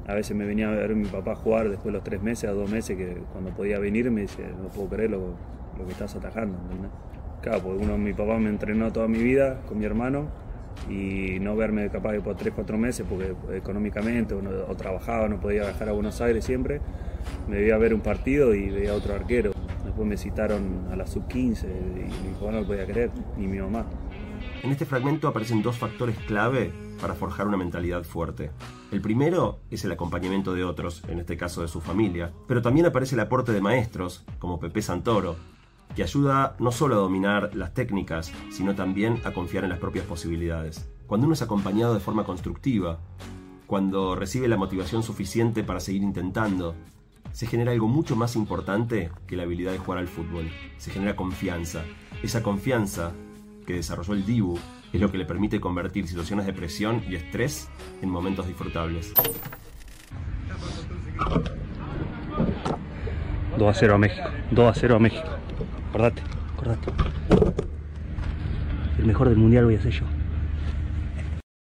a 0.07 0.13
veces 0.13 0.35
me 0.35 0.45
venía 0.45 0.69
a 0.69 0.71
ver 0.71 0.95
mi 0.95 1.07
papá 1.07 1.35
jugar 1.35 1.69
después 1.69 1.85
de 1.85 1.91
los 1.93 2.03
tres 2.03 2.21
meses, 2.21 2.49
a 2.49 2.53
dos 2.53 2.69
meses, 2.69 2.97
que 2.97 3.17
cuando 3.31 3.51
podía 3.51 3.79
venir 3.79 4.09
me 4.11 4.21
decía, 4.21 4.47
no 4.47 4.69
puedo 4.69 4.89
creer 4.89 5.11
lo, 5.11 5.35
lo 5.77 5.85
que 5.85 5.91
estás 5.91 6.15
atajando. 6.15 6.57
Claro, 7.41 7.61
porque 7.61 7.83
uno, 7.83 7.97
mi 7.97 8.13
papá 8.13 8.39
me 8.39 8.49
entrenó 8.49 8.91
toda 8.91 9.07
mi 9.07 9.19
vida 9.19 9.61
con 9.67 9.77
mi 9.77 9.85
hermano 9.85 10.44
y 10.89 11.39
no 11.39 11.55
verme 11.55 11.89
capaz 11.89 12.11
de 12.11 12.21
por 12.21 12.35
3, 12.35 12.53
4 12.55 12.77
meses 12.77 13.05
porque 13.09 13.33
económicamente 13.55 14.33
o, 14.33 14.75
trabajaba, 14.75 15.27
no 15.27 15.39
podía 15.39 15.61
viajar 15.61 15.89
a 15.89 15.91
Buenos 15.91 16.21
Aires 16.21 16.45
siempre, 16.45 16.81
me 17.47 17.57
debía 17.57 17.77
ver 17.77 17.93
un 17.93 18.01
partido 18.01 18.53
y 18.53 18.69
veía 18.69 18.91
a 18.91 18.95
otro 18.95 19.13
arquero. 19.13 19.51
Después 19.83 20.07
me 20.07 20.17
citaron 20.17 20.87
a 20.91 20.95
la 20.95 21.07
sub-15 21.07 21.63
y 21.63 22.27
mi 22.27 22.33
papá 22.33 22.51
no 22.51 22.61
lo 22.61 22.67
podía 22.67 22.85
creer, 22.85 23.11
ni 23.37 23.47
mi 23.47 23.59
mamá. 23.59 23.85
En 24.63 24.71
este 24.71 24.85
fragmento 24.85 25.27
aparecen 25.27 25.61
dos 25.61 25.77
factores 25.77 26.17
clave 26.27 26.71
para 26.99 27.13
forjar 27.13 27.47
una 27.47 27.57
mentalidad 27.57 28.03
fuerte. 28.03 28.51
El 28.91 29.01
primero 29.01 29.59
es 29.69 29.85
el 29.85 29.91
acompañamiento 29.91 30.53
de 30.53 30.63
otros, 30.63 31.03
en 31.07 31.19
este 31.19 31.37
caso 31.37 31.61
de 31.61 31.67
su 31.67 31.81
familia, 31.81 32.31
pero 32.47 32.61
también 32.61 32.85
aparece 32.85 33.15
el 33.15 33.21
aporte 33.21 33.51
de 33.51 33.61
maestros, 33.61 34.25
como 34.39 34.59
Pepe 34.59 34.81
Santoro, 34.81 35.35
que 35.95 36.03
ayuda 36.03 36.55
no 36.59 36.71
solo 36.71 36.95
a 36.95 36.99
dominar 36.99 37.55
las 37.55 37.73
técnicas, 37.73 38.31
sino 38.51 38.75
también 38.75 39.21
a 39.23 39.31
confiar 39.31 39.63
en 39.63 39.69
las 39.69 39.79
propias 39.79 40.05
posibilidades. 40.05 40.89
Cuando 41.07 41.25
uno 41.25 41.33
es 41.33 41.41
acompañado 41.41 41.93
de 41.93 41.99
forma 41.99 42.25
constructiva, 42.25 42.99
cuando 43.65 44.15
recibe 44.15 44.47
la 44.47 44.57
motivación 44.57 45.03
suficiente 45.03 45.63
para 45.63 45.79
seguir 45.79 46.03
intentando, 46.03 46.75
se 47.31 47.47
genera 47.47 47.71
algo 47.71 47.87
mucho 47.87 48.15
más 48.15 48.35
importante 48.35 49.11
que 49.27 49.35
la 49.35 49.43
habilidad 49.43 49.71
de 49.71 49.77
jugar 49.77 49.99
al 49.99 50.07
fútbol. 50.07 50.49
Se 50.77 50.91
genera 50.91 51.15
confianza. 51.15 51.83
Esa 52.23 52.43
confianza 52.43 53.11
que 53.65 53.73
desarrolló 53.73 54.13
el 54.13 54.25
Dibu 54.25 54.57
es 54.93 55.01
lo 55.01 55.11
que 55.11 55.17
le 55.17 55.25
permite 55.25 55.59
convertir 55.59 56.07
situaciones 56.07 56.45
de 56.45 56.53
presión 56.53 57.03
y 57.09 57.15
estrés 57.15 57.69
en 58.01 58.09
momentos 58.09 58.47
disfrutables. 58.47 59.13
2 63.57 63.69
a 63.69 63.73
0 63.73 63.95
a 63.95 63.97
México. 63.97 64.29
2 64.51 64.77
a 64.77 64.79
0 64.79 64.95
a 64.95 64.99
México. 64.99 65.34
Acordate, 65.95 66.21
acordate. 66.53 66.91
El 68.99 69.05
mejor 69.05 69.29
del 69.29 69.37
mundial 69.37 69.63
voy 69.63 69.75
a 69.75 69.81
ser 69.81 69.93
yo. 69.93 70.03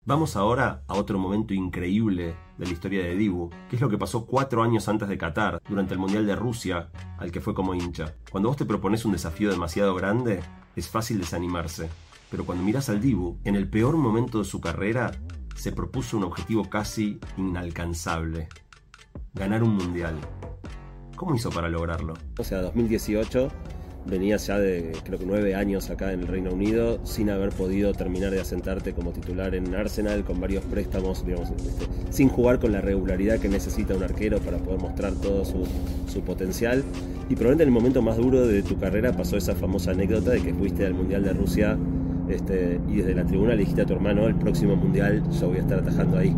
Vamos 0.04 0.34
ahora 0.34 0.82
a 0.88 0.94
otro 0.94 1.16
momento 1.16 1.54
increíble 1.54 2.34
de 2.58 2.66
la 2.66 2.72
historia 2.72 3.04
de 3.04 3.14
Dibu, 3.14 3.50
que 3.70 3.76
es 3.76 3.82
lo 3.82 3.88
que 3.88 3.98
pasó 3.98 4.26
cuatro 4.26 4.64
años 4.64 4.88
antes 4.88 5.08
de 5.08 5.16
Qatar, 5.16 5.62
durante 5.68 5.94
el 5.94 6.00
Mundial 6.00 6.26
de 6.26 6.34
Rusia, 6.34 6.90
al 7.18 7.30
que 7.30 7.40
fue 7.40 7.54
como 7.54 7.72
hincha. 7.72 8.16
Cuando 8.28 8.48
vos 8.48 8.56
te 8.56 8.64
propones 8.64 9.04
un 9.04 9.12
desafío 9.12 9.48
demasiado 9.48 9.94
grande, 9.94 10.40
es 10.74 10.88
fácil 10.88 11.20
desanimarse. 11.20 11.88
Pero 12.28 12.44
cuando 12.44 12.64
miras 12.64 12.88
al 12.88 13.00
Dibu, 13.00 13.38
en 13.44 13.54
el 13.54 13.70
peor 13.70 13.96
momento 13.96 14.38
de 14.38 14.44
su 14.44 14.60
carrera, 14.60 15.12
se 15.54 15.70
propuso 15.70 16.16
un 16.16 16.24
objetivo 16.24 16.68
casi 16.68 17.20
inalcanzable. 17.36 18.48
Ganar 19.34 19.62
un 19.62 19.76
Mundial. 19.76 20.18
¿Cómo 21.14 21.36
hizo 21.36 21.50
para 21.50 21.68
lograrlo? 21.68 22.14
O 22.38 22.42
sea, 22.42 22.60
2018 22.60 23.75
venías 24.06 24.46
ya 24.46 24.58
de 24.58 24.92
creo 25.04 25.18
que 25.18 25.26
nueve 25.26 25.54
años 25.54 25.90
acá 25.90 26.12
en 26.12 26.20
el 26.20 26.26
Reino 26.28 26.52
Unido 26.52 27.00
sin 27.04 27.30
haber 27.30 27.50
podido 27.50 27.92
terminar 27.92 28.30
de 28.30 28.40
asentarte 28.40 28.92
como 28.92 29.12
titular 29.12 29.54
en 29.54 29.74
Arsenal 29.74 30.24
con 30.24 30.40
varios 30.40 30.64
préstamos, 30.64 31.24
digamos, 31.26 31.50
este, 31.50 31.86
sin 32.10 32.28
jugar 32.28 32.58
con 32.58 32.72
la 32.72 32.80
regularidad 32.80 33.38
que 33.38 33.48
necesita 33.48 33.94
un 33.94 34.02
arquero 34.02 34.38
para 34.38 34.58
poder 34.58 34.80
mostrar 34.80 35.12
todo 35.14 35.44
su, 35.44 35.64
su 36.06 36.22
potencial. 36.22 36.84
Y 37.28 37.34
probablemente 37.34 37.64
en 37.64 37.68
el 37.68 37.74
momento 37.74 38.02
más 38.02 38.16
duro 38.16 38.46
de 38.46 38.62
tu 38.62 38.78
carrera 38.78 39.12
pasó 39.12 39.36
esa 39.36 39.54
famosa 39.54 39.90
anécdota 39.90 40.30
de 40.30 40.42
que 40.42 40.54
fuiste 40.54 40.86
al 40.86 40.94
Mundial 40.94 41.24
de 41.24 41.32
Rusia 41.32 41.76
este, 42.28 42.80
y 42.88 42.96
desde 42.96 43.14
la 43.14 43.24
tribuna 43.24 43.52
le 43.52 43.58
dijiste 43.58 43.82
a 43.82 43.86
tu 43.86 43.94
hermano, 43.94 44.26
el 44.26 44.36
próximo 44.36 44.76
Mundial 44.76 45.22
yo 45.30 45.48
voy 45.48 45.58
a 45.58 45.60
estar 45.60 45.78
atajando 45.80 46.18
ahí. 46.18 46.34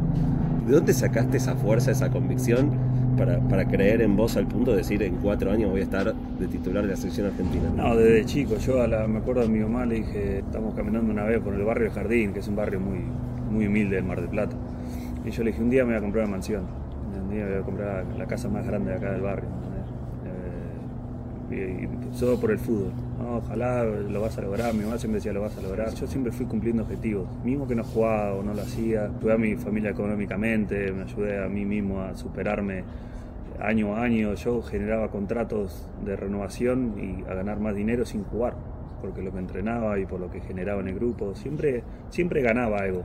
¿De 0.67 0.75
dónde 0.75 0.93
sacaste 0.93 1.37
esa 1.37 1.55
fuerza, 1.57 1.91
esa 1.91 2.11
convicción? 2.11 2.71
Para, 3.19 3.65
creer 3.67 4.03
en 4.03 4.17
vos 4.17 4.37
al 4.37 4.47
punto 4.47 4.71
de 4.71 4.79
decir 4.79 5.03
en 5.03 5.17
cuatro 5.17 5.51
años 5.51 5.71
voy 5.71 5.81
a 5.81 5.85
estar 5.85 6.15
de 6.15 6.47
titular 6.47 6.85
de 6.85 6.91
la 6.91 6.97
selección 6.97 7.27
argentina? 7.27 7.71
No, 7.77 7.97
desde 7.97 8.25
chico. 8.25 8.57
Yo 8.59 8.87
me 9.09 9.19
acuerdo 9.19 9.43
de 9.43 9.49
mi 9.49 9.59
mamá, 9.59 9.85
le 9.85 9.97
dije, 9.97 10.39
estamos 10.39 10.75
caminando 10.75 11.13
una 11.13 11.25
vez 11.25 11.41
por 11.41 11.55
el 11.55 11.63
barrio 11.65 11.85
del 11.85 11.93
Jardín, 11.93 12.33
que 12.33 12.41
es 12.41 12.49
un 12.49 12.57
barrio 12.57 12.81
muy, 12.81 13.01
muy 13.51 13.67
humilde 13.67 13.97
del 13.97 14.05
Mar 14.05 14.21
del 14.21 14.31
Plata. 14.31 14.57
Y 15.25 15.31
yo 15.31 15.43
le 15.43 15.51
dije, 15.51 15.63
un 15.63 15.71
día 15.71 15.85
me 15.85 15.91
voy 15.91 15.99
a 15.99 16.01
comprar 16.01 16.25
una 16.25 16.33
mansión. 16.33 16.63
Un 17.23 17.31
día 17.31 17.45
me 17.45 17.51
voy 17.51 17.61
a 17.61 17.65
comprar 17.65 18.05
la 18.17 18.27
casa 18.27 18.49
más 18.49 18.67
grande 18.67 18.93
de 18.93 18.97
acá 18.97 19.13
del 19.13 19.23
barrio. 19.23 19.49
Todo 22.19 22.39
por 22.39 22.51
el 22.51 22.59
fútbol. 22.59 22.93
ojalá 23.21 23.85
lo 23.85 24.21
vas 24.21 24.37
a 24.39 24.43
lograr. 24.43 24.75
Mi 24.75 24.85
mamá 24.85 24.99
siempre 24.99 25.19
decía, 25.19 25.33
lo 25.33 25.41
vas 25.41 25.57
a 25.57 25.63
lograr. 25.63 25.95
Yo 25.95 26.07
siempre 26.07 26.33
fui 26.33 26.47
cumpliendo 26.47 26.83
objetivos. 26.83 27.27
Mismo 27.45 27.67
que 27.67 27.75
no 27.75 27.85
jugaba 27.85 28.35
o 28.35 28.43
no 28.43 28.55
lo 28.55 28.63
hacía, 28.63 29.11
ayudé 29.19 29.33
a 29.33 29.39
mi 29.39 29.57
familia 29.57 29.91
económicamente, 29.91 30.93
me 30.93 31.03
ayudé 31.03 31.45
a 31.45 31.49
mí 31.49 31.65
mismo 31.65 32.01
a 32.01 32.17
superarme 32.17 32.85
año 33.61 33.97
a 33.97 34.03
año 34.03 34.35
yo 34.35 34.63
generaba 34.63 35.09
contratos 35.09 35.85
de 36.05 36.17
renovación 36.17 36.95
y 36.99 37.29
a 37.31 37.35
ganar 37.35 37.61
más 37.61 37.75
dinero 37.75 38.05
sin 38.05 38.25
jugar, 38.25 38.55
porque 39.01 39.23
lo 39.23 39.33
que 39.33 39.39
entrenaba 39.39 39.99
y 39.99 40.07
por 40.07 40.21
lo 40.21 40.31
que 40.31 40.41
generaba 40.41 40.81
en 40.81 40.89
el 40.89 40.95
grupo, 40.95 41.35
siempre, 41.35 41.83
siempre 42.11 42.43
ganaba 42.43 42.79
algo. 42.79 43.05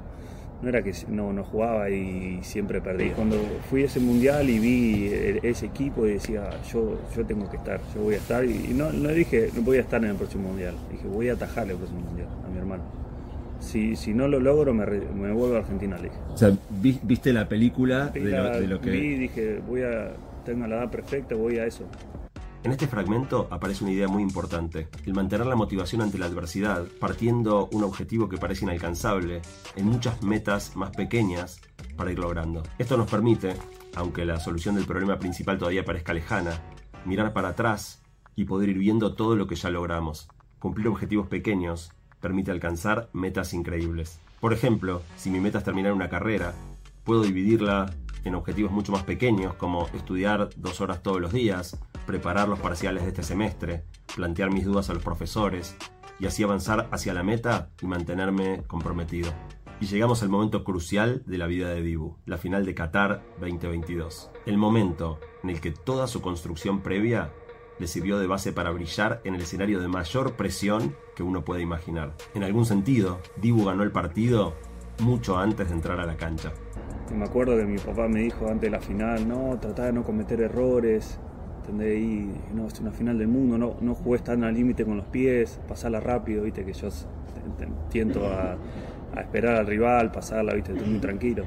No 0.63 0.69
era 0.69 0.81
que 0.81 0.93
no, 1.09 1.33
no 1.33 1.43
jugaba 1.43 1.89
y 1.89 2.39
siempre 2.41 2.79
perdía. 2.79 3.13
Cuando 3.13 3.35
fui 3.69 3.83
a 3.83 3.85
ese 3.85 3.99
mundial 3.99 4.49
y 4.49 4.59
vi 4.59 5.11
ese 5.43 5.65
equipo 5.65 6.07
y 6.07 6.13
decía, 6.13 6.49
yo, 6.71 6.97
yo 7.13 7.25
tengo 7.25 7.49
que 7.49 7.57
estar, 7.57 7.81
yo 7.93 8.01
voy 8.01 8.15
a 8.15 8.17
estar, 8.17 8.45
y 8.45 8.73
no, 8.73 8.93
no 8.93 9.09
dije, 9.09 9.49
no 9.53 9.61
voy 9.61 9.77
a 9.77 9.81
estar 9.81 10.01
en 10.01 10.11
el 10.11 10.15
próximo 10.15 10.47
mundial, 10.47 10.73
dije, 10.89 11.05
voy 11.05 11.27
a 11.27 11.33
atajar 11.33 11.69
el 11.69 11.75
próximo 11.75 11.99
mundial 11.99 12.29
a 12.45 12.49
mi 12.49 12.57
hermano. 12.57 12.83
Si, 13.59 13.97
si, 13.97 14.13
no 14.13 14.29
lo 14.29 14.39
logro, 14.39 14.73
me, 14.73 14.85
me 14.85 15.33
vuelvo 15.33 15.55
a 15.55 15.59
Argentina, 15.59 15.97
le 15.97 16.03
dije. 16.03 16.15
O 16.33 16.37
sea, 16.37 16.51
viste 16.69 17.33
la 17.33 17.49
película 17.49 18.07
de, 18.07 18.21
lo, 18.21 18.59
de, 18.59 18.67
lo, 18.67 18.79
que. 18.79 18.89
Vi, 18.89 19.15
dije, 19.15 19.59
voy 19.67 19.81
a, 19.83 20.13
tengo 20.45 20.65
la 20.65 20.77
edad 20.77 20.89
perfecta, 20.89 21.35
voy 21.35 21.57
a 21.57 21.65
eso. 21.65 21.85
En 22.63 22.71
este 22.71 22.87
fragmento 22.87 23.49
aparece 23.51 23.83
una 23.83 23.91
idea 23.91 24.07
muy 24.07 24.23
importante, 24.23 24.87
el 25.05 25.13
mantener 25.13 25.45
la 25.45 25.57
motivación 25.57 26.01
ante 26.01 26.17
la 26.17 26.27
adversidad, 26.27 26.87
partiendo 26.97 27.67
un 27.73 27.83
objetivo 27.83 28.29
que 28.29 28.37
parece 28.37 28.63
inalcanzable 28.63 29.41
en 29.75 29.85
muchas 29.85 30.23
metas 30.23 30.73
más 30.77 30.91
pequeñas 30.91 31.59
para 31.97 32.13
ir 32.13 32.19
logrando. 32.19 32.63
Esto 32.77 32.95
nos 32.95 33.11
permite, 33.11 33.57
aunque 33.95 34.23
la 34.23 34.39
solución 34.39 34.75
del 34.75 34.85
problema 34.85 35.19
principal 35.19 35.57
todavía 35.57 35.83
parezca 35.83 36.13
lejana, 36.13 36.61
mirar 37.03 37.33
para 37.33 37.49
atrás 37.49 38.01
y 38.33 38.45
poder 38.45 38.69
ir 38.69 38.77
viendo 38.77 39.13
todo 39.13 39.35
lo 39.35 39.45
que 39.45 39.55
ya 39.55 39.69
logramos. 39.69 40.29
Cumplir 40.59 40.87
objetivos 40.87 41.27
pequeños 41.27 41.91
permite 42.21 42.51
alcanzar 42.51 43.09
metas 43.11 43.53
increíbles. 43.53 44.21
Por 44.39 44.53
ejemplo, 44.53 45.01
si 45.17 45.29
mi 45.29 45.41
meta 45.41 45.57
es 45.57 45.65
terminar 45.65 45.91
una 45.91 46.07
carrera, 46.07 46.53
puedo 47.03 47.23
dividirla 47.23 47.93
en 48.23 48.35
objetivos 48.35 48.71
mucho 48.71 48.91
más 48.91 49.03
pequeños 49.03 49.53
como 49.55 49.87
estudiar 49.93 50.49
dos 50.55 50.81
horas 50.81 51.03
todos 51.03 51.21
los 51.21 51.33
días, 51.33 51.79
preparar 52.05 52.47
los 52.47 52.59
parciales 52.59 53.03
de 53.03 53.09
este 53.09 53.23
semestre, 53.23 53.83
plantear 54.15 54.51
mis 54.51 54.65
dudas 54.65 54.89
a 54.89 54.93
los 54.93 55.03
profesores 55.03 55.75
y 56.19 56.25
así 56.25 56.43
avanzar 56.43 56.87
hacia 56.91 57.13
la 57.13 57.23
meta 57.23 57.69
y 57.81 57.87
mantenerme 57.87 58.63
comprometido. 58.67 59.31
Y 59.79 59.87
llegamos 59.87 60.23
al 60.23 60.29
momento 60.29 60.63
crucial 60.63 61.23
de 61.25 61.37
la 61.37 61.47
vida 61.47 61.69
de 61.69 61.81
Dibu, 61.81 62.15
la 62.25 62.37
final 62.37 62.65
de 62.65 62.75
Qatar 62.75 63.23
2022. 63.41 64.29
El 64.45 64.57
momento 64.57 65.19
en 65.43 65.49
el 65.49 65.59
que 65.59 65.71
toda 65.71 66.07
su 66.07 66.21
construcción 66.21 66.81
previa 66.81 67.33
le 67.79 67.87
sirvió 67.87 68.19
de 68.19 68.27
base 68.27 68.53
para 68.53 68.71
brillar 68.71 69.19
en 69.25 69.35
el 69.35 69.41
escenario 69.41 69.81
de 69.81 69.87
mayor 69.87 70.35
presión 70.35 70.95
que 71.15 71.23
uno 71.23 71.43
puede 71.43 71.61
imaginar. 71.61 72.15
En 72.33 72.43
algún 72.43 72.65
sentido, 72.65 73.19
Dibu 73.37 73.65
ganó 73.65 73.83
el 73.83 73.91
partido 73.91 74.53
mucho 74.99 75.37
antes 75.37 75.67
de 75.67 75.73
entrar 75.73 75.99
a 75.99 76.05
la 76.05 76.15
cancha 76.15 76.53
me 77.11 77.25
acuerdo 77.25 77.57
que 77.57 77.65
mi 77.65 77.77
papá 77.77 78.07
me 78.07 78.21
dijo 78.21 78.47
antes 78.47 78.61
de 78.61 78.69
la 78.69 78.79
final, 78.79 79.27
no, 79.27 79.57
tratá 79.59 79.85
de 79.85 79.93
no 79.93 80.03
cometer 80.03 80.41
errores, 80.41 81.19
¿entendés? 81.59 81.99
Y 81.99 82.29
no, 82.53 82.67
es 82.67 82.79
una 82.79 82.91
final 82.91 83.17
del 83.17 83.27
mundo, 83.27 83.57
no, 83.57 83.75
no 83.81 83.95
jugué 83.95 84.19
tan 84.19 84.43
al 84.43 84.53
límite 84.53 84.85
con 84.85 84.97
los 84.97 85.05
pies, 85.07 85.59
pasarla 85.67 85.99
rápido, 85.99 86.43
viste, 86.43 86.63
que 86.65 86.73
yo 86.73 86.89
tiento 87.89 88.27
a, 88.27 88.57
esperar 89.19 89.57
al 89.57 89.67
rival, 89.67 90.11
pasarla, 90.11 90.53
viste, 90.53 90.73
estoy 90.73 90.87
muy 90.87 90.99
tranquilo. 90.99 91.45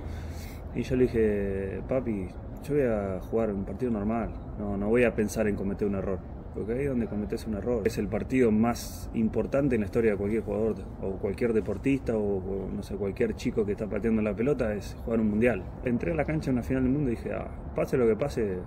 Y 0.75 0.83
yo 0.83 0.95
le 0.95 1.05
dije, 1.05 1.81
papi, 1.89 2.29
yo 2.65 2.75
voy 2.75 2.85
a 2.85 3.21
jugar 3.21 3.51
un 3.51 3.65
partido 3.65 3.91
normal, 3.91 4.31
no, 4.59 4.77
no 4.77 4.89
voy 4.89 5.05
a 5.05 5.15
pensar 5.15 5.49
en 5.49 5.57
cometer 5.57 5.89
un 5.89 5.95
error 5.95 6.36
porque 6.57 6.73
ahí 6.73 6.83
es 6.85 6.89
donde 6.89 7.07
cometes 7.07 7.47
un 7.47 7.55
error. 7.55 7.83
Es 7.85 7.99
el 7.99 8.09
partido 8.09 8.51
más 8.51 9.11
importante 9.13 9.75
en 9.75 9.83
la 9.83 9.85
historia 9.85 10.13
de 10.13 10.17
cualquier 10.17 10.43
jugador, 10.43 10.77
o 11.03 11.11
cualquier 11.19 11.53
deportista, 11.53 12.17
o, 12.17 12.69
no 12.75 12.83
sé, 12.83 12.97
cualquier 12.97 13.37
chico 13.37 13.67
que 13.67 13.73
está 13.73 13.87
pateando 13.87 14.23
la 14.23 14.35
pelota, 14.35 14.73
es 14.75 14.97
jugar 15.05 15.21
un 15.21 15.29
mundial. 15.29 15.63
Entré 15.85 16.13
a 16.13 16.15
la 16.15 16.25
cancha 16.25 16.51
en 16.51 16.57
una 16.57 16.63
final 16.63 16.85
del 16.85 16.93
mundo 16.93 17.11
y 17.11 17.17
dije, 17.17 17.35
ah, 17.35 17.49
pase 17.75 17.99
lo 17.99 18.07
que 18.07 18.17
pase, 18.17 18.59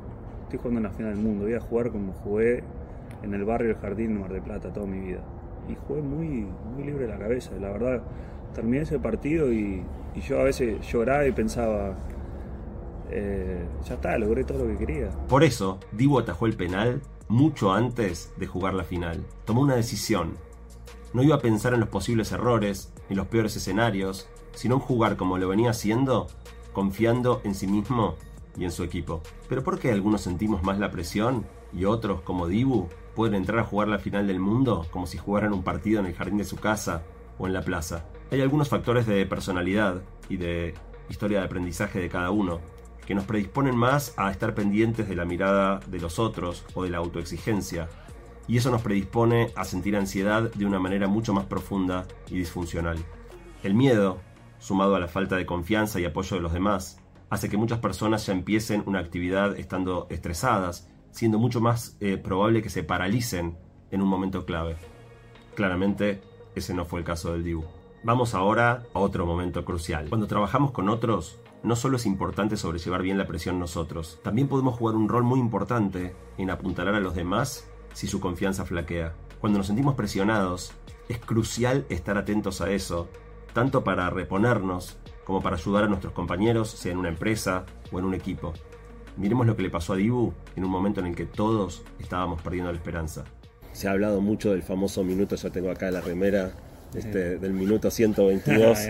estoy 0.43 0.59
jugando 0.59 0.79
en 0.79 0.83
la 0.83 0.91
final 0.91 1.15
del 1.15 1.23
mundo, 1.23 1.45
voy 1.45 1.55
a 1.55 1.59
jugar 1.59 1.89
como 1.89 2.13
jugué 2.13 2.63
en 3.23 3.33
el 3.33 3.43
barrio 3.43 3.69
del 3.69 3.77
Jardín 3.77 4.13
de 4.13 4.19
Mar 4.19 4.31
de 4.31 4.41
Plata 4.41 4.71
toda 4.71 4.85
mi 4.85 4.99
vida. 4.99 5.21
Y 5.67 5.75
jugué 5.87 6.03
muy, 6.03 6.47
muy 6.75 6.83
libre 6.83 7.07
de 7.07 7.09
la 7.09 7.17
cabeza, 7.17 7.51
la 7.59 7.71
verdad. 7.71 8.03
Terminé 8.53 8.83
ese 8.83 8.99
partido 8.99 9.51
y, 9.51 9.83
yo 10.27 10.39
a 10.41 10.43
veces 10.43 10.79
lloraba 10.87 11.25
y 11.25 11.31
pensaba, 11.31 11.95
eh, 13.09 13.63
ya 13.87 13.95
está, 13.95 14.17
logré 14.19 14.43
todo 14.43 14.65
lo 14.65 14.71
que 14.71 14.85
quería. 14.85 15.09
Por 15.27 15.43
eso, 15.43 15.79
Divo 15.91 16.19
atajó 16.19 16.45
el 16.45 16.55
penal 16.55 17.01
mucho 17.29 17.71
antes 17.71 18.33
de 18.37 18.47
jugar 18.47 18.73
la 18.73 18.83
final. 18.83 19.25
Tomó 19.45 19.61
una 19.61 19.75
decisión. 19.75 20.33
No 21.13 21.23
iba 21.23 21.35
a 21.35 21.41
pensar 21.41 21.73
en 21.73 21.79
los 21.79 21.89
posibles 21.89 22.31
errores, 22.31 22.91
ni 23.07 23.15
los 23.15 23.27
peores 23.27 23.55
escenarios, 23.55 24.27
sino 24.53 24.75
en 24.75 24.81
jugar 24.81 25.15
como 25.15 25.37
lo 25.37 25.47
venía 25.47 25.69
haciendo, 25.69 26.27
confiando 26.73 27.41
en 27.43 27.55
sí 27.55 27.67
mismo 27.67 28.15
y 28.57 28.65
en 28.65 28.71
su 28.71 28.83
equipo. 28.83 29.21
Pero 29.47 29.63
¿por 29.63 29.79
qué 29.79 29.91
algunos 29.91 30.21
sentimos 30.21 30.63
más 30.63 30.79
la 30.79 30.91
presión 30.91 31.45
y 31.71 31.85
otros, 31.85 32.21
como 32.21 32.47
Dibu, 32.47 32.89
pueden 33.15 33.35
entrar 33.35 33.59
a 33.59 33.63
jugar 33.63 33.87
la 33.87 33.99
final 33.99 34.27
del 34.27 34.39
mundo 34.39 34.85
como 34.91 35.05
si 35.05 35.17
jugaran 35.17 35.53
un 35.53 35.63
partido 35.63 35.99
en 35.99 36.07
el 36.07 36.15
jardín 36.15 36.37
de 36.37 36.45
su 36.45 36.57
casa 36.57 37.03
o 37.37 37.45
en 37.45 37.53
la 37.53 37.61
plaza? 37.61 38.05
Hay 38.31 38.41
algunos 38.41 38.69
factores 38.69 39.05
de 39.05 39.25
personalidad 39.27 40.01
y 40.29 40.37
de 40.37 40.73
historia 41.09 41.39
de 41.39 41.45
aprendizaje 41.45 41.99
de 41.99 42.09
cada 42.09 42.31
uno 42.31 42.59
que 43.09 43.15
nos 43.15 43.25
predisponen 43.25 43.75
más 43.75 44.13
a 44.17 44.29
estar 44.29 44.53
pendientes 44.53 45.09
de 45.09 45.15
la 45.15 45.25
mirada 45.25 45.79
de 45.87 45.99
los 45.99 46.19
otros 46.19 46.63
o 46.75 46.83
de 46.83 46.91
la 46.91 46.99
autoexigencia, 46.99 47.89
y 48.47 48.57
eso 48.57 48.69
nos 48.69 48.83
predispone 48.83 49.51
a 49.55 49.65
sentir 49.65 49.95
ansiedad 49.95 50.53
de 50.53 50.63
una 50.63 50.77
manera 50.77 51.07
mucho 51.07 51.33
más 51.33 51.45
profunda 51.45 52.05
y 52.29 52.37
disfuncional. 52.37 52.99
El 53.63 53.73
miedo, 53.73 54.19
sumado 54.59 54.95
a 54.95 54.99
la 54.99 55.07
falta 55.07 55.37
de 55.37 55.47
confianza 55.47 55.99
y 55.99 56.05
apoyo 56.05 56.35
de 56.35 56.43
los 56.43 56.53
demás, 56.53 57.01
hace 57.31 57.49
que 57.49 57.57
muchas 57.57 57.79
personas 57.79 58.27
ya 58.27 58.33
empiecen 58.33 58.83
una 58.85 58.99
actividad 58.99 59.57
estando 59.57 60.05
estresadas, 60.11 60.87
siendo 61.09 61.39
mucho 61.39 61.61
más 61.61 61.97
eh, 62.01 62.17
probable 62.17 62.61
que 62.61 62.69
se 62.69 62.83
paralicen 62.83 63.57
en 63.89 64.03
un 64.03 64.07
momento 64.07 64.45
clave. 64.45 64.75
Claramente, 65.55 66.21
ese 66.53 66.75
no 66.75 66.85
fue 66.85 66.99
el 66.99 67.05
caso 67.07 67.31
del 67.31 67.43
Dibu. 67.43 67.63
Vamos 68.03 68.35
ahora 68.35 68.83
a 68.93 68.99
otro 68.99 69.25
momento 69.25 69.65
crucial. 69.65 70.09
Cuando 70.09 70.27
trabajamos 70.27 70.69
con 70.69 70.89
otros, 70.89 71.39
no 71.63 71.75
solo 71.75 71.97
es 71.97 72.05
importante 72.05 72.57
sobrellevar 72.57 73.01
bien 73.01 73.17
la 73.17 73.27
presión 73.27 73.59
nosotros, 73.59 74.19
también 74.23 74.47
podemos 74.47 74.77
jugar 74.77 74.95
un 74.95 75.09
rol 75.09 75.23
muy 75.23 75.39
importante 75.39 76.15
en 76.37 76.49
apuntalar 76.49 76.95
a 76.95 76.99
los 76.99 77.15
demás 77.15 77.69
si 77.93 78.07
su 78.07 78.19
confianza 78.19 78.65
flaquea. 78.65 79.13
Cuando 79.39 79.57
nos 79.57 79.67
sentimos 79.67 79.95
presionados, 79.95 80.73
Es 81.09 81.17
crucial 81.17 81.87
estar 81.89 82.19
atentos 82.19 82.61
a 82.61 82.69
eso, 82.69 83.09
tanto 83.53 83.83
para 83.83 84.11
reponernos 84.11 84.99
como 85.23 85.41
para 85.41 85.55
ayudar 85.55 85.85
a 85.85 85.87
nuestros 85.87 86.13
compañeros, 86.13 86.69
sea 86.69 86.91
en 86.91 86.99
una 86.99 87.09
empresa 87.09 87.65
o 87.91 87.97
en 87.97 88.05
un 88.05 88.13
equipo. 88.13 88.53
Miremos 89.17 89.47
lo 89.47 89.55
que 89.55 89.63
le 89.63 89.71
pasó 89.71 89.93
a 89.93 89.95
Dibu 89.95 90.33
en 90.55 90.63
un 90.63 90.69
momento 90.69 90.99
en 90.99 91.07
el 91.07 91.15
que 91.15 91.25
todos 91.25 91.83
estábamos 91.97 92.43
perdiendo 92.43 92.71
la 92.71 92.77
esperanza. 92.77 93.25
Se 93.71 93.87
ha 93.87 93.91
hablado 93.91 94.21
mucho 94.21 94.51
del 94.51 94.61
famoso 94.61 95.03
minuto, 95.03 95.35
yo 95.35 95.51
tengo 95.51 95.71
acá 95.71 95.89
la 95.89 96.01
remera, 96.01 96.53
este, 96.93 97.37
del 97.37 97.53
minuto 97.53 97.91
122. 97.91 98.79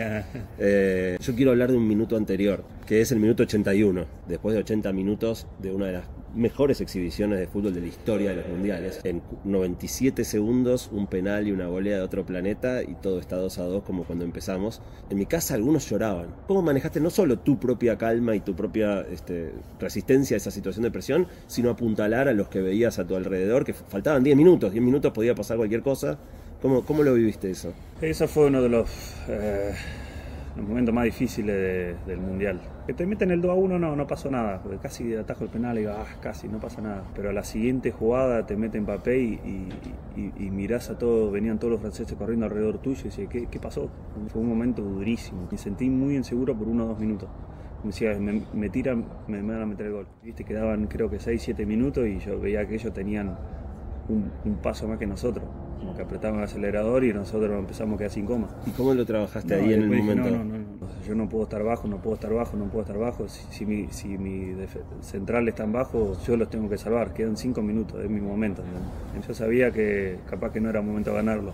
Eh, 0.62 1.18
yo 1.22 1.36
quiero 1.36 1.52
hablar 1.52 1.72
de 1.72 1.78
un 1.78 1.88
minuto 1.88 2.18
anterior, 2.18 2.64
que 2.86 3.02
es 3.02 3.12
el 3.12 3.20
minuto 3.20 3.44
81, 3.44 4.06
después 4.28 4.54
de 4.54 4.62
80 4.62 4.92
minutos 4.92 5.48
de 5.60 5.72
una 5.72 5.88
de 5.88 5.94
las 5.94 6.04
mejores 6.36 6.82
exhibiciones 6.82 7.40
de 7.40 7.48
fútbol 7.48 7.74
de 7.74 7.82
la 7.82 7.88
historia 7.88 8.32
de 8.32 8.38
los 8.38 8.48
mundiales. 8.48 9.00
En 9.04 9.22
97 9.44 10.24
segundos, 10.26 10.90
un 10.92 11.08
penal 11.08 11.48
y 11.48 11.52
una 11.52 11.68
golea 11.68 11.98
de 11.98 12.04
otro 12.04 12.26
planeta 12.26 12.84
y 12.84 12.96
todo 12.96 13.20
está 13.20 13.38
2 13.38 13.58
a 13.60 13.64
2 13.64 13.84
como 13.84 14.04
cuando 14.04 14.26
empezamos. 14.26 14.82
En 15.10 15.18
mi 15.18 15.26
casa 15.26 15.56
algunos 15.56 15.90
lloraban. 15.90 16.28
¿Cómo 16.48 16.62
manejaste 16.62 17.00
no 17.00 17.10
solo 17.10 17.40
tu 17.40 17.60
propia 17.60 17.98
calma 17.98 18.36
y 18.36 18.42
tu 18.42 18.56
propia 18.56 19.02
este, 19.02 19.54
resistencia 19.80 20.36
a 20.36 20.38
esa 20.38 20.52
situación 20.52 20.84
de 20.84 20.92
presión, 20.92 21.28
sino 21.48 21.70
apuntalar 21.70 22.28
a 22.28 22.34
los 22.34 22.50
que 22.50 22.62
veías 22.62 23.00
a 23.00 23.08
tu 23.08 23.16
alrededor, 23.16 23.66
que 23.66 23.74
faltaban 23.74 24.24
10 24.24 24.36
minutos, 24.36 24.72
10 24.72 24.84
minutos 24.84 25.12
podía 25.12 25.36
pasar 25.36 25.58
cualquier 25.58 25.82
cosa? 25.82 26.20
¿Cómo, 26.62 26.84
cómo 26.84 27.04
lo 27.04 27.14
viviste 27.14 27.50
eso? 27.50 27.74
Eso 28.02 28.28
fue 28.28 28.48
uno 28.48 28.62
de 28.62 28.70
los... 28.70 28.90
Eh, 29.28 29.74
momentos 30.62 30.94
más 30.94 31.06
difíciles 31.06 31.96
del 32.06 32.20
Mundial. 32.20 32.60
Que 32.86 32.94
te 32.94 33.06
meten 33.06 33.32
el 33.32 33.42
2 33.42 33.52
a 33.52 33.54
1 33.54 33.80
no, 33.80 33.96
no 33.96 34.08
pasó 34.08 34.30
nada, 34.32 34.62
porque 34.62 34.78
casi 34.78 35.16
atajo 35.16 35.44
el 35.44 35.50
penal 35.50 35.78
y 35.78 35.82
digo, 35.82 35.94
ah, 35.96 36.06
casi, 36.22 36.48
no 36.48 36.60
pasa 36.60 36.82
nada. 36.82 37.04
Pero 37.16 37.30
a 37.30 37.34
la 37.34 37.44
siguiente 37.44 37.92
jugada 37.92 38.46
te 38.46 38.56
meten 38.58 38.86
papel 38.86 39.40
y, 39.46 39.70
y, 40.16 40.50
mirás 40.50 40.90
a 40.90 40.98
todos, 40.98 41.32
venían 41.32 41.60
todos 41.60 41.72
los 41.72 41.82
franceses 41.82 42.18
corriendo 42.18 42.46
alrededor 42.46 42.80
tuyo 42.80 43.00
y 43.02 43.04
dices, 43.06 43.30
¿qué, 43.30 43.48
¿qué, 43.48 43.60
pasó? 43.60 43.90
Fue 44.32 44.42
un 44.42 44.50
momento 44.50 44.82
durísimo. 44.82 45.48
Me 45.52 45.58
sentí 45.58 45.90
muy 45.90 46.16
inseguro 46.16 46.58
por 46.58 46.68
uno 46.68 46.86
o 46.86 46.88
dos 46.88 47.00
minutos. 47.00 47.30
Me 47.84 47.92
decía, 47.92 48.18
me, 48.20 48.70
tiran, 48.70 49.06
me, 49.28 49.42
van 49.42 49.62
a 49.62 49.66
meter 49.66 49.86
el 49.88 49.94
gol. 49.94 50.08
Quedaban 50.46 50.88
creo 50.88 51.10
que 51.10 51.20
6, 51.20 51.42
7 51.42 51.66
minutos 51.66 52.06
y 52.08 52.20
yo 52.20 52.40
veía 52.40 52.68
que 52.68 52.76
ellos 52.76 52.94
tenían 52.94 53.38
un 54.10 54.58
paso 54.62 54.88
más 54.88 54.98
que 54.98 55.06
nosotros 55.06 55.46
como 55.80 55.96
que 55.96 56.02
apretaban 56.02 56.40
el 56.40 56.46
acelerador 56.46 57.04
y 57.04 57.14
nosotros 57.14 57.52
empezamos 57.58 57.96
a 57.96 57.98
quedar 57.98 58.12
sin 58.12 58.26
coma. 58.26 58.50
¿Y 58.68 58.72
cómo 58.72 58.94
lo 58.94 59.06
trabajaste 59.06 59.56
ahí 59.56 59.74
en 59.74 59.84
el 59.84 59.90
momento? 59.90 60.30
no, 60.30 60.44
no, 60.44 60.58
no, 60.58 60.80
yo 61.08 61.16
no 61.16 61.28
puedo 61.30 61.46
estar 61.46 61.64
bajo, 61.64 61.88
no 61.88 61.98
puedo 61.98 62.16
estar 62.16 62.34
bajo, 62.34 62.58
no 62.58 62.66
puedo 62.66 62.82
estar 62.82 62.98
bajo. 62.98 63.28
Si, 63.28 63.66
mi, 63.66 63.88
si 63.90 64.18
mi 64.18 64.56
central 65.02 65.48
está 65.48 65.64
en 65.64 65.72
bajo, 65.72 66.18
yo 66.28 66.38
los 66.38 66.50
tengo 66.50 66.70
que 66.70 66.78
salvar. 66.78 67.14
Quedan 67.14 67.38
cinco 67.38 67.62
minutos, 67.62 68.04
es 68.04 68.10
mi 68.10 68.22
momento. 68.22 68.62
Yo 69.28 69.34
sabía 69.34 69.72
que 69.72 70.20
capaz 70.30 70.52
que 70.52 70.60
no 70.60 70.70
era 70.70 70.82
momento 70.82 71.12
de 71.12 71.16
ganarlo, 71.16 71.54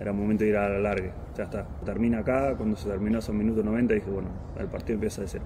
era 0.00 0.12
momento 0.12 0.44
de 0.44 0.50
ir 0.50 0.56
a 0.56 0.68
la 0.68 0.78
larga. 0.78 1.12
Ya 1.36 1.44
está, 1.44 1.68
termina 1.84 2.18
acá, 2.18 2.54
cuando 2.56 2.76
se 2.76 2.88
terminó 2.88 3.18
esos 3.18 3.34
minutos 3.34 3.64
90 3.64 3.94
dije, 3.94 4.10
bueno, 4.10 4.28
el 4.58 4.66
partido 4.66 4.94
empieza 4.94 5.20
de 5.20 5.28
cero. 5.28 5.44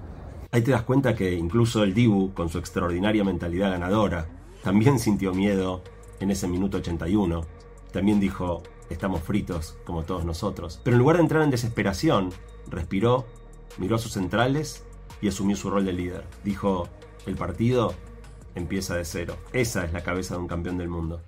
Ahí 0.51 0.61
te 0.61 0.71
das 0.71 0.83
cuenta 0.83 1.15
que 1.15 1.33
incluso 1.33 1.83
el 1.83 1.93
Dibu, 1.93 2.33
con 2.33 2.49
su 2.49 2.57
extraordinaria 2.57 3.23
mentalidad 3.23 3.71
ganadora, 3.71 4.25
también 4.63 4.99
sintió 4.99 5.33
miedo 5.33 5.83
en 6.19 6.31
ese 6.31 6.47
minuto 6.47 6.77
81 6.77 7.61
también 7.91 8.19
dijo, 8.19 8.63
estamos 8.89 9.21
fritos, 9.21 9.77
como 9.85 10.03
todos 10.03 10.25
nosotros. 10.25 10.79
Pero 10.83 10.95
en 10.95 10.99
lugar 10.99 11.17
de 11.17 11.23
entrar 11.23 11.43
en 11.43 11.49
desesperación, 11.49 12.29
respiró, 12.67 13.25
miró 13.77 13.95
a 13.95 13.99
sus 13.99 14.13
centrales 14.13 14.85
y 15.21 15.27
asumió 15.27 15.55
su 15.55 15.69
rol 15.69 15.85
de 15.85 15.93
líder. 15.93 16.25
Dijo, 16.43 16.87
el 17.25 17.35
partido 17.35 17.93
empieza 18.55 18.95
de 18.95 19.05
cero. 19.05 19.37
Esa 19.53 19.85
es 19.85 19.93
la 19.93 20.03
cabeza 20.03 20.35
de 20.35 20.41
un 20.41 20.47
campeón 20.47 20.77
del 20.77 20.89
mundo. 20.89 21.21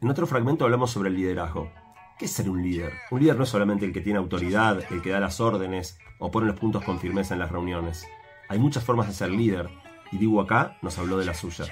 En 0.00 0.10
otro 0.10 0.26
fragmento 0.26 0.64
hablamos 0.64 0.90
sobre 0.90 1.08
el 1.08 1.16
liderazgo. 1.16 1.70
¿Qué 2.18 2.26
es 2.26 2.30
ser 2.30 2.48
un 2.48 2.62
líder? 2.62 2.92
Un 3.10 3.20
líder 3.20 3.36
no 3.36 3.44
es 3.44 3.48
solamente 3.48 3.84
el 3.84 3.92
que 3.92 4.00
tiene 4.00 4.18
autoridad, 4.18 4.80
el 4.92 5.02
que 5.02 5.10
da 5.10 5.20
las 5.20 5.40
órdenes 5.40 5.98
o 6.20 6.30
pone 6.30 6.46
los 6.46 6.58
puntos 6.58 6.84
con 6.84 7.00
firmeza 7.00 7.34
en 7.34 7.40
las 7.40 7.50
reuniones. 7.50 8.06
Hay 8.48 8.58
muchas 8.58 8.84
formas 8.84 9.08
de 9.08 9.14
ser 9.14 9.30
líder, 9.30 9.68
y 10.12 10.18
Digo 10.18 10.40
acá 10.40 10.78
nos 10.82 10.98
habló 10.98 11.18
de 11.18 11.24
la 11.24 11.34
suya 11.34 11.64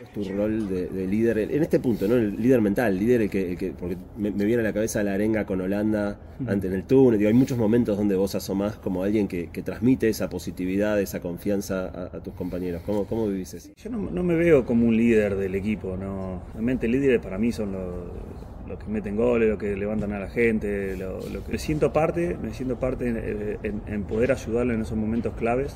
es 0.00 0.12
tu 0.12 0.24
rol 0.24 0.68
de, 0.68 1.06
líder 1.06 1.38
en 1.38 1.62
este 1.62 1.80
punto, 1.80 2.06
¿no? 2.06 2.16
El 2.16 2.40
líder 2.40 2.60
mental, 2.60 2.92
el 2.92 2.98
líder 2.98 3.22
el 3.22 3.30
que, 3.30 3.72
porque 3.78 3.96
me, 4.16 4.30
viene 4.30 4.60
a 4.60 4.64
la 4.64 4.72
cabeza 4.72 5.02
la 5.02 5.14
arenga 5.14 5.46
con 5.46 5.60
Holanda 5.60 6.18
ante 6.46 6.66
en 6.66 6.74
el 6.74 6.84
túnel. 6.84 7.26
hay 7.26 7.32
muchos 7.32 7.58
momentos 7.58 7.96
donde 7.96 8.16
vos 8.16 8.34
asomás 8.34 8.76
como 8.76 9.02
alguien 9.02 9.28
que, 9.28 9.48
transmite 9.62 10.08
esa 10.08 10.28
positividad, 10.28 11.00
esa 11.00 11.20
confianza 11.20 12.08
a, 12.14 12.20
tus 12.20 12.34
compañeros. 12.34 12.82
¿Cómo, 12.84 13.04
cómo 13.04 13.26
vivís 13.28 13.54
eso? 13.54 13.70
Yo 13.76 13.90
no, 13.90 14.22
me 14.22 14.34
veo 14.34 14.64
como 14.64 14.86
un 14.86 14.96
líder 14.96 15.36
del 15.36 15.54
equipo, 15.54 15.96
no. 15.96 16.42
Realmente 16.52 16.88
líderes 16.88 17.20
para 17.20 17.38
mí 17.38 17.52
son 17.52 17.72
los, 17.72 18.78
que 18.78 18.86
meten 18.86 19.16
goles, 19.16 19.48
los 19.48 19.58
que 19.58 19.76
levantan 19.76 20.12
a 20.12 20.18
la 20.18 20.30
gente, 20.30 20.96
lo, 20.96 21.20
que 21.44 21.52
me 21.52 21.58
siento 21.58 21.92
parte, 21.92 22.36
me 22.40 22.54
siento 22.54 22.78
parte 22.78 23.08
en, 23.08 23.82
en 23.86 24.04
poder 24.04 24.32
ayudarle 24.32 24.74
en 24.74 24.82
esos 24.82 24.96
momentos 24.96 25.34
claves 25.34 25.74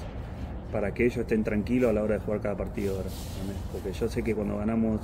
para 0.75 0.93
que 0.93 1.05
ellos 1.05 1.19
estén 1.19 1.45
tranquilos 1.45 1.89
a 1.89 1.93
la 1.93 2.03
hora 2.03 2.15
de 2.15 2.21
jugar 2.21 2.41
cada 2.41 2.57
partido. 2.57 3.01
Porque 3.71 3.93
yo 3.93 4.09
sé 4.09 4.25
que 4.25 4.35
cuando 4.35 4.59
ganamos 4.59 5.01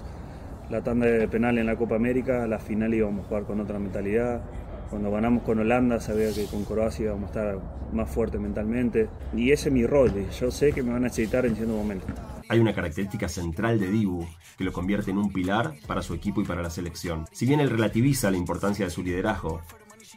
la 0.68 0.82
tanda 0.82 1.06
de 1.06 1.28
penal 1.28 1.58
en 1.58 1.66
la 1.66 1.76
Copa 1.76 1.94
América, 1.94 2.44
la 2.48 2.58
final 2.58 2.92
íbamos 2.92 3.24
a 3.24 3.28
jugar 3.28 3.44
con 3.44 3.60
otra 3.60 3.78
mentalidad. 3.78 4.42
Cuando 4.90 5.12
ganamos 5.12 5.44
con 5.44 5.60
Holanda, 5.60 6.00
sabía 6.00 6.34
que 6.34 6.46
con 6.46 6.64
Croacia 6.64 7.04
íbamos 7.04 7.22
a 7.22 7.26
estar 7.26 7.58
más 7.92 8.10
fuertes 8.10 8.40
mentalmente. 8.40 9.08
Y 9.32 9.52
ese 9.52 9.68
es 9.68 9.72
mi 9.72 9.86
rol, 9.86 10.12
yo 10.40 10.50
sé 10.50 10.72
que 10.72 10.82
me 10.82 10.88
van 10.88 11.04
a 11.04 11.06
necesitar 11.06 11.46
en 11.46 11.54
cierto 11.54 11.72
momento. 11.72 12.04
Hay 12.48 12.58
una 12.58 12.74
característica 12.74 13.28
central 13.28 13.78
de 13.78 13.92
Dibu 13.92 14.26
que 14.58 14.64
lo 14.64 14.72
convierte 14.72 15.12
en 15.12 15.18
un 15.18 15.32
pilar 15.32 15.74
para 15.86 16.02
su 16.02 16.14
equipo 16.14 16.40
y 16.40 16.44
para 16.44 16.62
la 16.62 16.70
selección. 16.70 17.26
Si 17.30 17.46
bien 17.46 17.60
él 17.60 17.70
relativiza 17.70 18.28
la 18.32 18.38
importancia 18.38 18.86
de 18.86 18.90
su 18.90 19.04
liderazgo, 19.04 19.60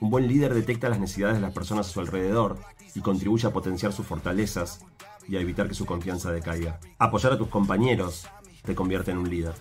un 0.02 0.10
buen 0.10 0.28
líder 0.28 0.56
detecta 0.56 0.90
las 0.90 1.00
necesidades 1.00 1.36
de 1.36 1.42
las 1.42 1.54
personas 1.54 1.88
a 1.88 1.92
su 1.92 2.00
alrededor 2.00 2.58
y 2.96 3.02
contribuye 3.02 3.48
a 3.48 3.54
potenciar 3.54 3.94
sus 3.94 4.08
fortalezas 4.08 4.80
y 5.28 5.38
a 5.38 5.42
evitar 5.42 5.68
que 5.68 5.76
su 5.76 5.86
confianza 5.86 6.32
decaiga. 6.32 6.80
Apoyar 7.00 7.34
a 7.34 7.38
tus 7.38 7.48
compañeros 7.48 8.28
te 8.64 8.76
convierte 8.76 9.12
en 9.12 9.18
un 9.18 9.30
líder. 9.30 9.54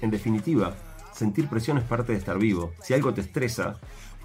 En 0.00 0.10
definitiva, 0.10 0.74
sentir 1.12 1.48
presión 1.48 1.78
es 1.78 1.84
parte 1.84 2.12
de 2.12 2.18
estar 2.18 2.38
vivo. 2.38 2.72
Si 2.82 2.94
algo 2.94 3.14
te 3.14 3.20
estresa, 3.20 3.78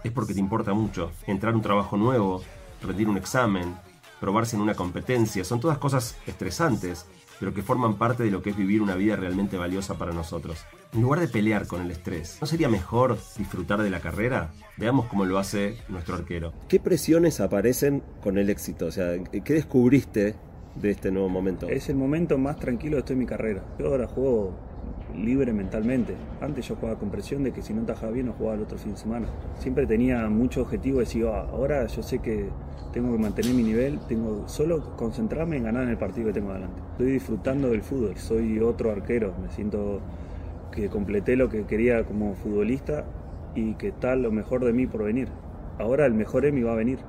es 0.03 0.11
porque 0.11 0.33
te 0.33 0.39
importa 0.39 0.73
mucho. 0.73 1.11
Entrar 1.27 1.53
a 1.53 1.55
un 1.55 1.61
trabajo 1.61 1.97
nuevo, 1.97 2.43
rendir 2.81 3.07
un 3.07 3.17
examen, 3.17 3.75
probarse 4.19 4.55
en 4.55 4.61
una 4.61 4.75
competencia, 4.75 5.43
son 5.43 5.59
todas 5.59 5.77
cosas 5.77 6.17
estresantes, 6.27 7.05
pero 7.39 7.53
que 7.53 7.63
forman 7.63 7.95
parte 7.95 8.23
de 8.23 8.31
lo 8.31 8.41
que 8.41 8.49
es 8.49 8.57
vivir 8.57 8.81
una 8.81 8.95
vida 8.95 9.15
realmente 9.15 9.57
valiosa 9.57 9.97
para 9.97 10.11
nosotros. 10.11 10.65
En 10.93 11.01
lugar 11.01 11.19
de 11.19 11.27
pelear 11.27 11.67
con 11.67 11.81
el 11.81 11.91
estrés, 11.91 12.37
¿no 12.41 12.47
sería 12.47 12.67
mejor 12.67 13.17
disfrutar 13.37 13.81
de 13.81 13.89
la 13.89 14.01
carrera? 14.01 14.51
Veamos 14.77 15.05
cómo 15.05 15.25
lo 15.25 15.37
hace 15.37 15.77
nuestro 15.87 16.15
arquero. 16.15 16.53
¿Qué 16.67 16.79
presiones 16.79 17.39
aparecen 17.39 18.03
con 18.21 18.37
el 18.37 18.49
éxito? 18.49 18.87
O 18.87 18.91
sea, 18.91 19.13
¿qué 19.23 19.53
descubriste 19.53 20.35
de 20.75 20.91
este 20.91 21.11
nuevo 21.11 21.29
momento? 21.29 21.67
Es 21.67 21.89
el 21.89 21.95
momento 21.95 22.37
más 22.37 22.57
tranquilo 22.57 22.97
de 22.97 23.03
toda 23.03 23.15
mi 23.15 23.25
carrera. 23.25 23.63
Yo 23.77 23.87
ahora 23.87 24.07
juego 24.07 24.53
libre 25.15 25.53
mentalmente. 25.53 26.15
Antes 26.41 26.67
yo 26.67 26.75
jugaba 26.75 26.97
con 26.99 27.09
presión 27.09 27.43
de 27.43 27.51
que 27.51 27.61
si 27.61 27.73
no 27.73 27.83
tajaba 27.83 28.11
bien 28.11 28.27
no 28.27 28.33
jugaba 28.33 28.55
el 28.55 28.61
otro 28.63 28.77
fin 28.77 28.91
de 28.91 28.97
semana. 28.97 29.27
Siempre 29.57 29.85
tenía 29.85 30.27
mucho 30.29 30.61
objetivo 30.61 30.99
de 30.99 31.05
decir, 31.05 31.25
ah, 31.27 31.47
ahora 31.51 31.85
yo 31.87 32.03
sé 32.03 32.19
que 32.19 32.49
tengo 32.93 33.11
que 33.11 33.19
mantener 33.19 33.53
mi 33.53 33.63
nivel, 33.63 33.99
tengo 34.07 34.47
solo 34.47 34.95
concentrarme 34.95 35.57
en 35.57 35.63
ganar 35.63 35.83
en 35.83 35.89
el 35.89 35.97
partido 35.97 36.27
que 36.27 36.33
tengo 36.33 36.51
adelante. 36.51 36.81
Estoy 36.91 37.11
disfrutando 37.11 37.69
del 37.69 37.81
fútbol, 37.81 38.17
soy 38.17 38.59
otro 38.59 38.91
arquero, 38.91 39.33
me 39.41 39.49
siento 39.49 40.01
que 40.71 40.89
completé 40.89 41.35
lo 41.35 41.49
que 41.49 41.65
quería 41.65 42.03
como 42.03 42.35
futbolista 42.35 43.05
y 43.55 43.73
que 43.73 43.89
está 43.89 44.15
lo 44.15 44.31
mejor 44.31 44.63
de 44.63 44.73
mí 44.73 44.87
por 44.87 45.03
venir. 45.03 45.27
Ahora 45.77 46.05
el 46.05 46.13
mejor 46.13 46.45
Emi 46.45 46.61
va 46.61 46.73
a 46.73 46.75
venir. 46.75 46.99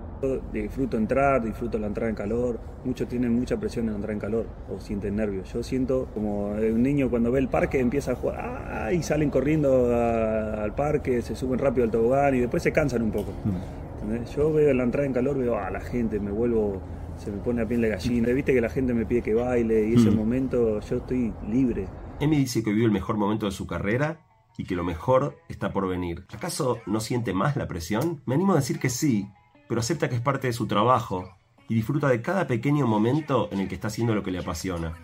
Disfruto 0.53 0.97
entrar, 0.97 1.43
disfruto 1.43 1.79
la 1.79 1.87
entrada 1.87 2.11
en 2.11 2.17
calor. 2.17 2.61
Muchos 2.85 3.09
tienen 3.09 3.35
mucha 3.35 3.59
presión 3.59 3.89
en 3.89 3.95
entrar 3.95 4.13
en 4.13 4.19
calor 4.19 4.47
o 4.69 4.81
sienten 4.81 5.17
nervios. 5.17 5.53
Yo 5.53 5.63
siento 5.63 6.09
como 6.13 6.51
un 6.51 6.83
niño 6.83 7.09
cuando 7.09 7.33
ve 7.33 7.41
el 7.41 7.49
parque 7.49 7.81
empieza 7.81 8.13
a 8.13 8.15
jugar 8.17 8.39
¡ah! 8.39 8.93
y 8.93 9.03
salen 9.03 9.31
corriendo 9.31 9.95
al 9.95 10.75
parque, 10.75 11.23
se 11.23 11.35
suben 11.35 11.59
rápido 11.59 11.85
al 11.85 11.91
tobogán 11.91 12.35
y 12.35 12.41
después 12.41 12.63
se 12.63 12.73
cansan 12.73 13.03
un 13.03 13.11
poco. 13.11 13.33
Mm. 13.45 14.25
Yo 14.35 14.53
veo 14.53 14.73
la 14.75 14.83
entrada 14.83 15.07
en 15.07 15.13
calor, 15.13 15.39
veo 15.39 15.59
a 15.59 15.71
la 15.71 15.81
gente, 15.81 16.19
me 16.19 16.31
vuelvo, 16.31 16.81
se 17.17 17.31
me 17.31 17.39
pone 17.39 17.63
a 17.63 17.67
piel 17.67 17.81
de 17.81 17.89
gallina. 17.89 18.29
Viste 18.31 18.53
que 18.53 18.61
la 18.61 18.71
gente 18.71 18.95
me 18.95 19.07
pide 19.07 19.23
que 19.23 19.35
baile 19.35 19.89
y 19.89 19.95
ese 19.95 20.11
mm. 20.11 20.17
momento 20.17 20.81
yo 20.81 20.97
estoy 20.97 21.33
libre. 21.49 21.87
Emi 22.21 22.37
dice 22.37 22.63
que 22.63 22.71
vivió 22.71 22.87
el 22.87 22.93
mejor 22.93 23.17
momento 23.17 23.47
de 23.47 23.53
su 23.53 23.67
carrera 23.67 24.21
y 24.57 24.65
que 24.65 24.75
lo 24.75 24.85
mejor 24.85 25.39
está 25.49 25.73
por 25.73 25.89
venir. 25.89 26.27
¿Acaso 26.35 26.81
no 26.87 27.01
siente 27.01 27.33
más 27.33 27.57
la 27.57 27.67
presión? 27.67 28.21
Me 28.27 28.35
animo 28.35 28.53
a 28.53 28.57
decir 28.57 28.79
que 28.79 28.91
sí, 28.91 29.29
pero 29.71 29.79
acepta 29.79 30.09
que 30.09 30.17
es 30.17 30.21
parte 30.21 30.49
de 30.49 30.53
su 30.53 30.67
trabajo 30.67 31.31
y 31.69 31.77
disfruta 31.77 32.09
de 32.09 32.21
cada 32.21 32.49
pequeño 32.49 32.89
momento 32.89 33.49
en 33.53 33.61
el 33.61 33.69
que 33.69 33.77
está 33.77 33.87
haciendo 33.87 34.17
lo 34.17 34.25
que 34.25 34.33
le 34.33 34.41
apasiona. 34.41 34.97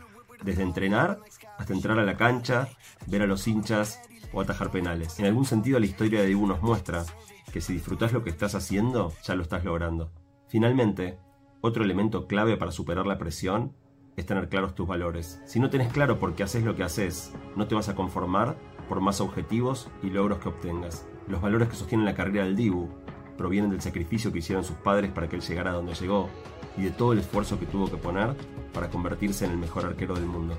Desde 0.42 0.64
entrenar 0.64 1.20
hasta 1.56 1.72
entrar 1.72 2.00
a 2.00 2.04
la 2.04 2.16
cancha, 2.16 2.68
ver 3.06 3.22
a 3.22 3.28
los 3.28 3.46
hinchas 3.46 4.00
o 4.32 4.40
atajar 4.40 4.72
penales. 4.72 5.20
En 5.20 5.26
algún 5.26 5.44
sentido 5.44 5.78
la 5.78 5.86
historia 5.86 6.20
de 6.20 6.26
Dibu 6.26 6.48
nos 6.48 6.62
muestra 6.62 7.04
que 7.52 7.60
si 7.60 7.74
disfrutas 7.74 8.12
lo 8.12 8.24
que 8.24 8.30
estás 8.30 8.56
haciendo, 8.56 9.12
ya 9.22 9.36
lo 9.36 9.44
estás 9.44 9.64
logrando. 9.64 10.10
Finalmente, 10.48 11.16
otro 11.60 11.84
elemento 11.84 12.26
clave 12.26 12.56
para 12.56 12.72
superar 12.72 13.06
la 13.06 13.18
presión 13.18 13.72
es 14.16 14.26
tener 14.26 14.48
claros 14.48 14.74
tus 14.74 14.88
valores. 14.88 15.40
Si 15.46 15.60
no 15.60 15.70
tenés 15.70 15.92
claro 15.92 16.18
por 16.18 16.34
qué 16.34 16.42
haces 16.42 16.64
lo 16.64 16.74
que 16.74 16.82
haces, 16.82 17.32
no 17.54 17.68
te 17.68 17.76
vas 17.76 17.88
a 17.88 17.94
conformar 17.94 18.58
por 18.88 19.00
más 19.00 19.20
objetivos 19.20 19.88
y 20.02 20.10
logros 20.10 20.40
que 20.40 20.48
obtengas. 20.48 21.06
Los 21.28 21.40
valores 21.40 21.68
que 21.68 21.76
sostienen 21.76 22.04
la 22.04 22.14
carrera 22.14 22.42
del 22.42 22.56
Dibu 22.56 22.88
provienen 23.36 23.70
del 23.70 23.80
sacrificio 23.80 24.32
que 24.32 24.38
hicieron 24.38 24.64
sus 24.64 24.76
padres 24.76 25.10
para 25.10 25.28
que 25.28 25.36
él 25.36 25.42
llegara 25.42 25.70
a 25.70 25.74
donde 25.74 25.94
llegó 25.94 26.28
y 26.76 26.84
de 26.84 26.90
todo 26.90 27.12
el 27.12 27.20
esfuerzo 27.20 27.58
que 27.58 27.66
tuvo 27.66 27.90
que 27.90 27.96
poner 27.96 28.34
para 28.72 28.88
convertirse 28.88 29.44
en 29.44 29.52
el 29.52 29.58
mejor 29.58 29.86
arquero 29.86 30.14
del 30.14 30.26
mundo. 30.26 30.56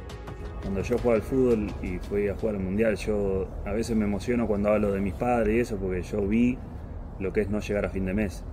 Cuando 0.62 0.82
yo 0.82 0.98
jugaba 0.98 1.16
al 1.16 1.22
fútbol 1.22 1.68
y 1.82 2.00
fui 2.00 2.28
a 2.28 2.36
jugar 2.36 2.56
al 2.56 2.62
mundial, 2.62 2.96
yo 2.96 3.48
a 3.66 3.72
veces 3.72 3.96
me 3.96 4.06
emociono 4.06 4.48
cuando 4.48 4.70
hablo 4.70 4.92
de 4.92 5.00
mis 5.00 5.14
padres 5.14 5.56
y 5.56 5.60
eso, 5.60 5.78
porque 5.78 6.02
yo 6.02 6.22
vi 6.22 6.58
lo 7.20 7.32
que 7.32 7.42
es 7.42 7.50
no 7.50 7.60
llegar 7.60 7.86
a 7.86 7.90
fin 7.90 8.06
de 8.06 8.14
mes. 8.14 8.44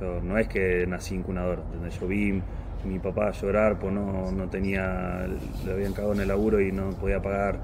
Yo, 0.00 0.20
no 0.22 0.38
es 0.38 0.48
que 0.48 0.86
nací 0.86 1.16
en 1.16 1.22
cunador, 1.22 1.62
yo 2.00 2.06
vi 2.06 2.40
mi 2.84 2.98
papá 2.98 3.30
llorar, 3.32 3.78
pues 3.78 3.92
no, 3.92 4.32
no 4.32 4.48
tenía, 4.48 5.26
le 5.66 5.72
habían 5.72 5.92
cagado 5.92 6.14
en 6.14 6.20
el 6.20 6.28
laburo 6.28 6.60
y 6.60 6.72
no 6.72 6.90
podía 6.90 7.20
pagar 7.20 7.60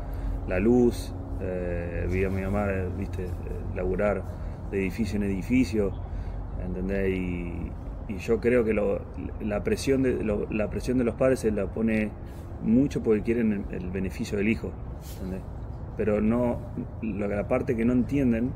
la 0.46 0.58
luz, 0.58 1.12
eh, 1.40 2.06
vi 2.10 2.24
a 2.24 2.30
mi 2.30 2.42
mamá, 2.42 2.66
viste, 2.98 3.26
laburar 3.74 4.22
de 4.70 4.78
edificio 4.78 5.16
en 5.16 5.24
edificio, 5.24 5.92
¿entendés? 6.64 7.10
Y, 7.10 7.72
yo 8.20 8.40
creo 8.40 8.64
que 8.64 8.72
la, 8.72 9.64
presión 9.64 10.04
de, 10.04 10.24
la 10.50 10.70
presión 10.70 10.96
de 10.96 11.02
los 11.02 11.16
padres 11.16 11.40
se 11.40 11.50
la 11.50 11.66
pone 11.66 12.12
mucho 12.62 13.02
porque 13.02 13.22
quieren 13.22 13.64
el, 13.72 13.90
beneficio 13.90 14.38
del 14.38 14.48
hijo, 14.48 14.70
¿entendés? 15.16 15.40
Pero 15.96 16.20
no, 16.20 16.60
la 17.02 17.48
parte 17.48 17.74
que 17.74 17.84
no 17.84 17.92
entienden, 17.92 18.52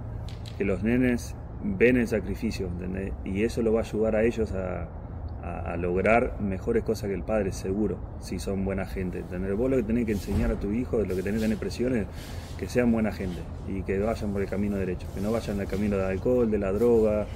que 0.56 0.64
los 0.64 0.84
nenes 0.84 1.34
ven 1.64 1.96
el 1.96 2.06
sacrificio, 2.06 2.68
¿entendés? 2.68 3.12
Y 3.24 3.42
eso 3.42 3.60
lo 3.62 3.72
va 3.72 3.80
a 3.80 3.82
ayudar 3.82 4.14
a 4.14 4.22
ellos 4.22 4.52
a, 4.52 4.88
a, 5.42 5.76
lograr 5.76 6.40
mejores 6.40 6.84
cosas 6.84 7.08
que 7.08 7.14
el 7.14 7.22
padre, 7.22 7.52
seguro, 7.52 7.98
si 8.20 8.38
son 8.38 8.64
buena 8.64 8.86
gente. 8.86 9.22
Tener 9.22 9.54
vos 9.54 9.70
lo 9.70 9.76
que 9.76 9.82
tenés 9.82 10.06
que 10.06 10.12
enseñar 10.12 10.50
a 10.50 10.54
tu 10.56 10.70
hijo, 10.72 10.98
lo 10.98 11.16
que 11.16 11.22
tenés 11.22 11.40
que 11.40 11.46
tener 11.46 11.58
presiones, 11.58 12.06
que 12.58 12.68
sean 12.68 12.92
buena 12.92 13.12
gente 13.12 13.40
y 13.68 13.82
que 13.82 13.98
vayan 13.98 14.32
por 14.32 14.42
el 14.42 14.48
camino 14.48 14.76
derecho, 14.76 15.06
que 15.14 15.20
no 15.20 15.32
vayan 15.32 15.60
al 15.60 15.66
camino 15.66 15.96
del 15.96 16.06
alcohol, 16.06 16.50
de 16.50 16.58
la 16.58 16.72
droga, 16.72 17.26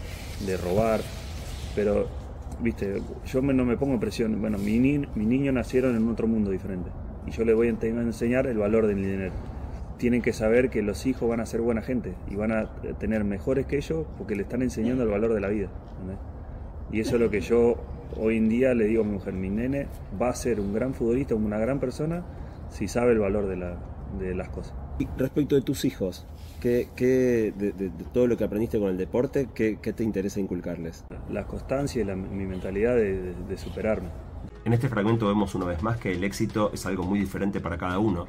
de 0.46 0.56
robar. 0.56 1.00
Pero, 1.74 2.08
viste, 2.60 3.00
yo 3.26 3.42
no 3.42 3.64
me 3.64 3.76
pongo 3.76 3.98
presión. 3.98 4.40
Bueno, 4.40 4.58
mi, 4.58 4.78
mi 4.78 5.26
niño 5.26 5.52
nacieron 5.52 5.96
en 5.96 6.08
otro 6.08 6.26
mundo 6.26 6.50
diferente 6.50 6.90
y 7.26 7.30
yo 7.30 7.44
les 7.44 7.54
voy 7.54 7.68
a 7.68 7.70
enseñar 7.70 8.46
el 8.46 8.58
valor 8.58 8.86
del 8.86 8.96
dinero. 8.96 9.32
Tienen 9.96 10.22
que 10.22 10.32
saber 10.32 10.70
que 10.70 10.82
los 10.82 11.06
hijos 11.06 11.28
van 11.28 11.40
a 11.40 11.46
ser 11.46 11.60
buena 11.60 11.80
gente 11.80 12.14
y 12.30 12.36
van 12.36 12.52
a 12.52 12.68
tener 12.98 13.24
mejores 13.24 13.66
que 13.66 13.76
ellos 13.76 14.06
porque 14.18 14.34
le 14.34 14.42
están 14.42 14.62
enseñando 14.62 15.04
el 15.04 15.08
valor 15.08 15.32
de 15.32 15.40
la 15.40 15.48
vida. 15.48 15.68
Y 16.92 17.00
eso 17.00 17.14
es 17.14 17.20
lo 17.20 17.30
que 17.30 17.40
yo 17.40 17.76
hoy 18.18 18.36
en 18.36 18.48
día 18.48 18.74
le 18.74 18.84
digo 18.86 19.02
a 19.02 19.04
mi 19.04 19.12
mujer, 19.12 19.34
mi 19.34 19.50
nene 19.50 19.86
va 20.20 20.28
a 20.28 20.34
ser 20.34 20.60
un 20.60 20.72
gran 20.72 20.94
futbolista, 20.94 21.34
una 21.34 21.58
gran 21.58 21.80
persona, 21.80 22.24
si 22.70 22.88
sabe 22.88 23.12
el 23.12 23.18
valor 23.18 23.46
de, 23.46 24.34
las 24.34 24.48
cosas. 24.48 24.74
Y 24.98 25.06
respecto 25.16 25.54
de 25.54 25.62
tus 25.62 25.84
hijos, 25.84 26.26
¿qué, 26.60 26.88
de, 26.96 27.90
todo 28.12 28.26
lo 28.26 28.36
que 28.36 28.44
aprendiste 28.44 28.78
con 28.78 28.88
el 28.88 28.96
deporte, 28.96 29.48
qué, 29.54 29.76
te 29.76 30.04
interesa 30.04 30.40
inculcarles? 30.40 31.04
La 31.30 31.46
constancia 31.46 32.02
y 32.02 32.04
mi 32.04 32.46
mentalidad 32.46 32.94
de, 32.94 33.34
de 33.34 33.58
superarme. 33.58 34.08
En 34.64 34.72
este 34.72 34.88
fragmento 34.88 35.26
vemos 35.26 35.54
una 35.54 35.66
vez 35.66 35.82
más 35.82 35.98
que 35.98 36.12
el 36.12 36.24
éxito 36.24 36.70
es 36.72 36.86
algo 36.86 37.04
muy 37.04 37.18
diferente 37.18 37.60
para 37.60 37.76
cada 37.76 37.98
uno 37.98 38.26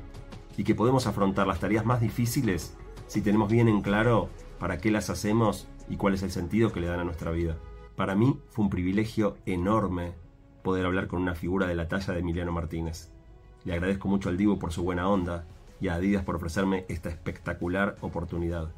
y 0.57 0.63
que 0.63 0.75
podemos 0.75 1.07
afrontar 1.07 1.47
las 1.47 1.59
tareas 1.59 1.85
más 1.85 2.01
difíciles 2.01 2.75
si 3.07 3.21
tenemos 3.21 3.49
bien 3.49 3.67
en 3.67 3.81
claro 3.81 4.29
para 4.59 4.77
qué 4.77 4.91
las 4.91 5.09
hacemos 5.09 5.67
y 5.89 5.97
cuál 5.97 6.13
es 6.13 6.23
el 6.23 6.31
sentido 6.31 6.71
que 6.71 6.79
le 6.79 6.87
dan 6.87 6.99
a 6.99 7.03
nuestra 7.03 7.31
vida. 7.31 7.57
Para 7.95 8.15
mí 8.15 8.39
fue 8.49 8.65
un 8.65 8.69
privilegio 8.69 9.37
enorme 9.45 10.13
poder 10.63 10.85
hablar 10.85 11.07
con 11.07 11.21
una 11.21 11.35
figura 11.35 11.67
de 11.67 11.75
la 11.75 11.87
talla 11.87 12.13
de 12.13 12.19
Emiliano 12.19 12.51
Martínez. 12.51 13.09
Le 13.63 13.73
agradezco 13.73 14.07
mucho 14.07 14.29
al 14.29 14.37
Divo 14.37 14.59
por 14.59 14.73
su 14.73 14.83
buena 14.83 15.07
onda 15.07 15.45
y 15.79 15.87
a 15.87 15.95
Adidas 15.95 16.23
por 16.23 16.35
ofrecerme 16.35 16.85
esta 16.89 17.09
espectacular 17.09 17.95
oportunidad. 18.01 18.71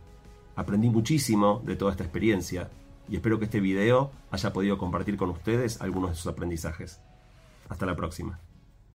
Aprendí 0.55 0.89
muchísimo 0.89 1.61
de 1.65 1.75
toda 1.75 1.91
esta 1.91 2.03
experiencia 2.03 2.69
y 3.09 3.15
espero 3.15 3.39
que 3.39 3.45
este 3.45 3.59
video 3.59 4.11
haya 4.31 4.53
podido 4.53 4.77
compartir 4.77 5.17
con 5.17 5.29
ustedes 5.29 5.81
algunos 5.81 6.11
de 6.11 6.15
sus 6.15 6.27
aprendizajes. 6.27 7.01
Hasta 7.69 7.85
la 7.85 7.95
próxima. 7.95 8.39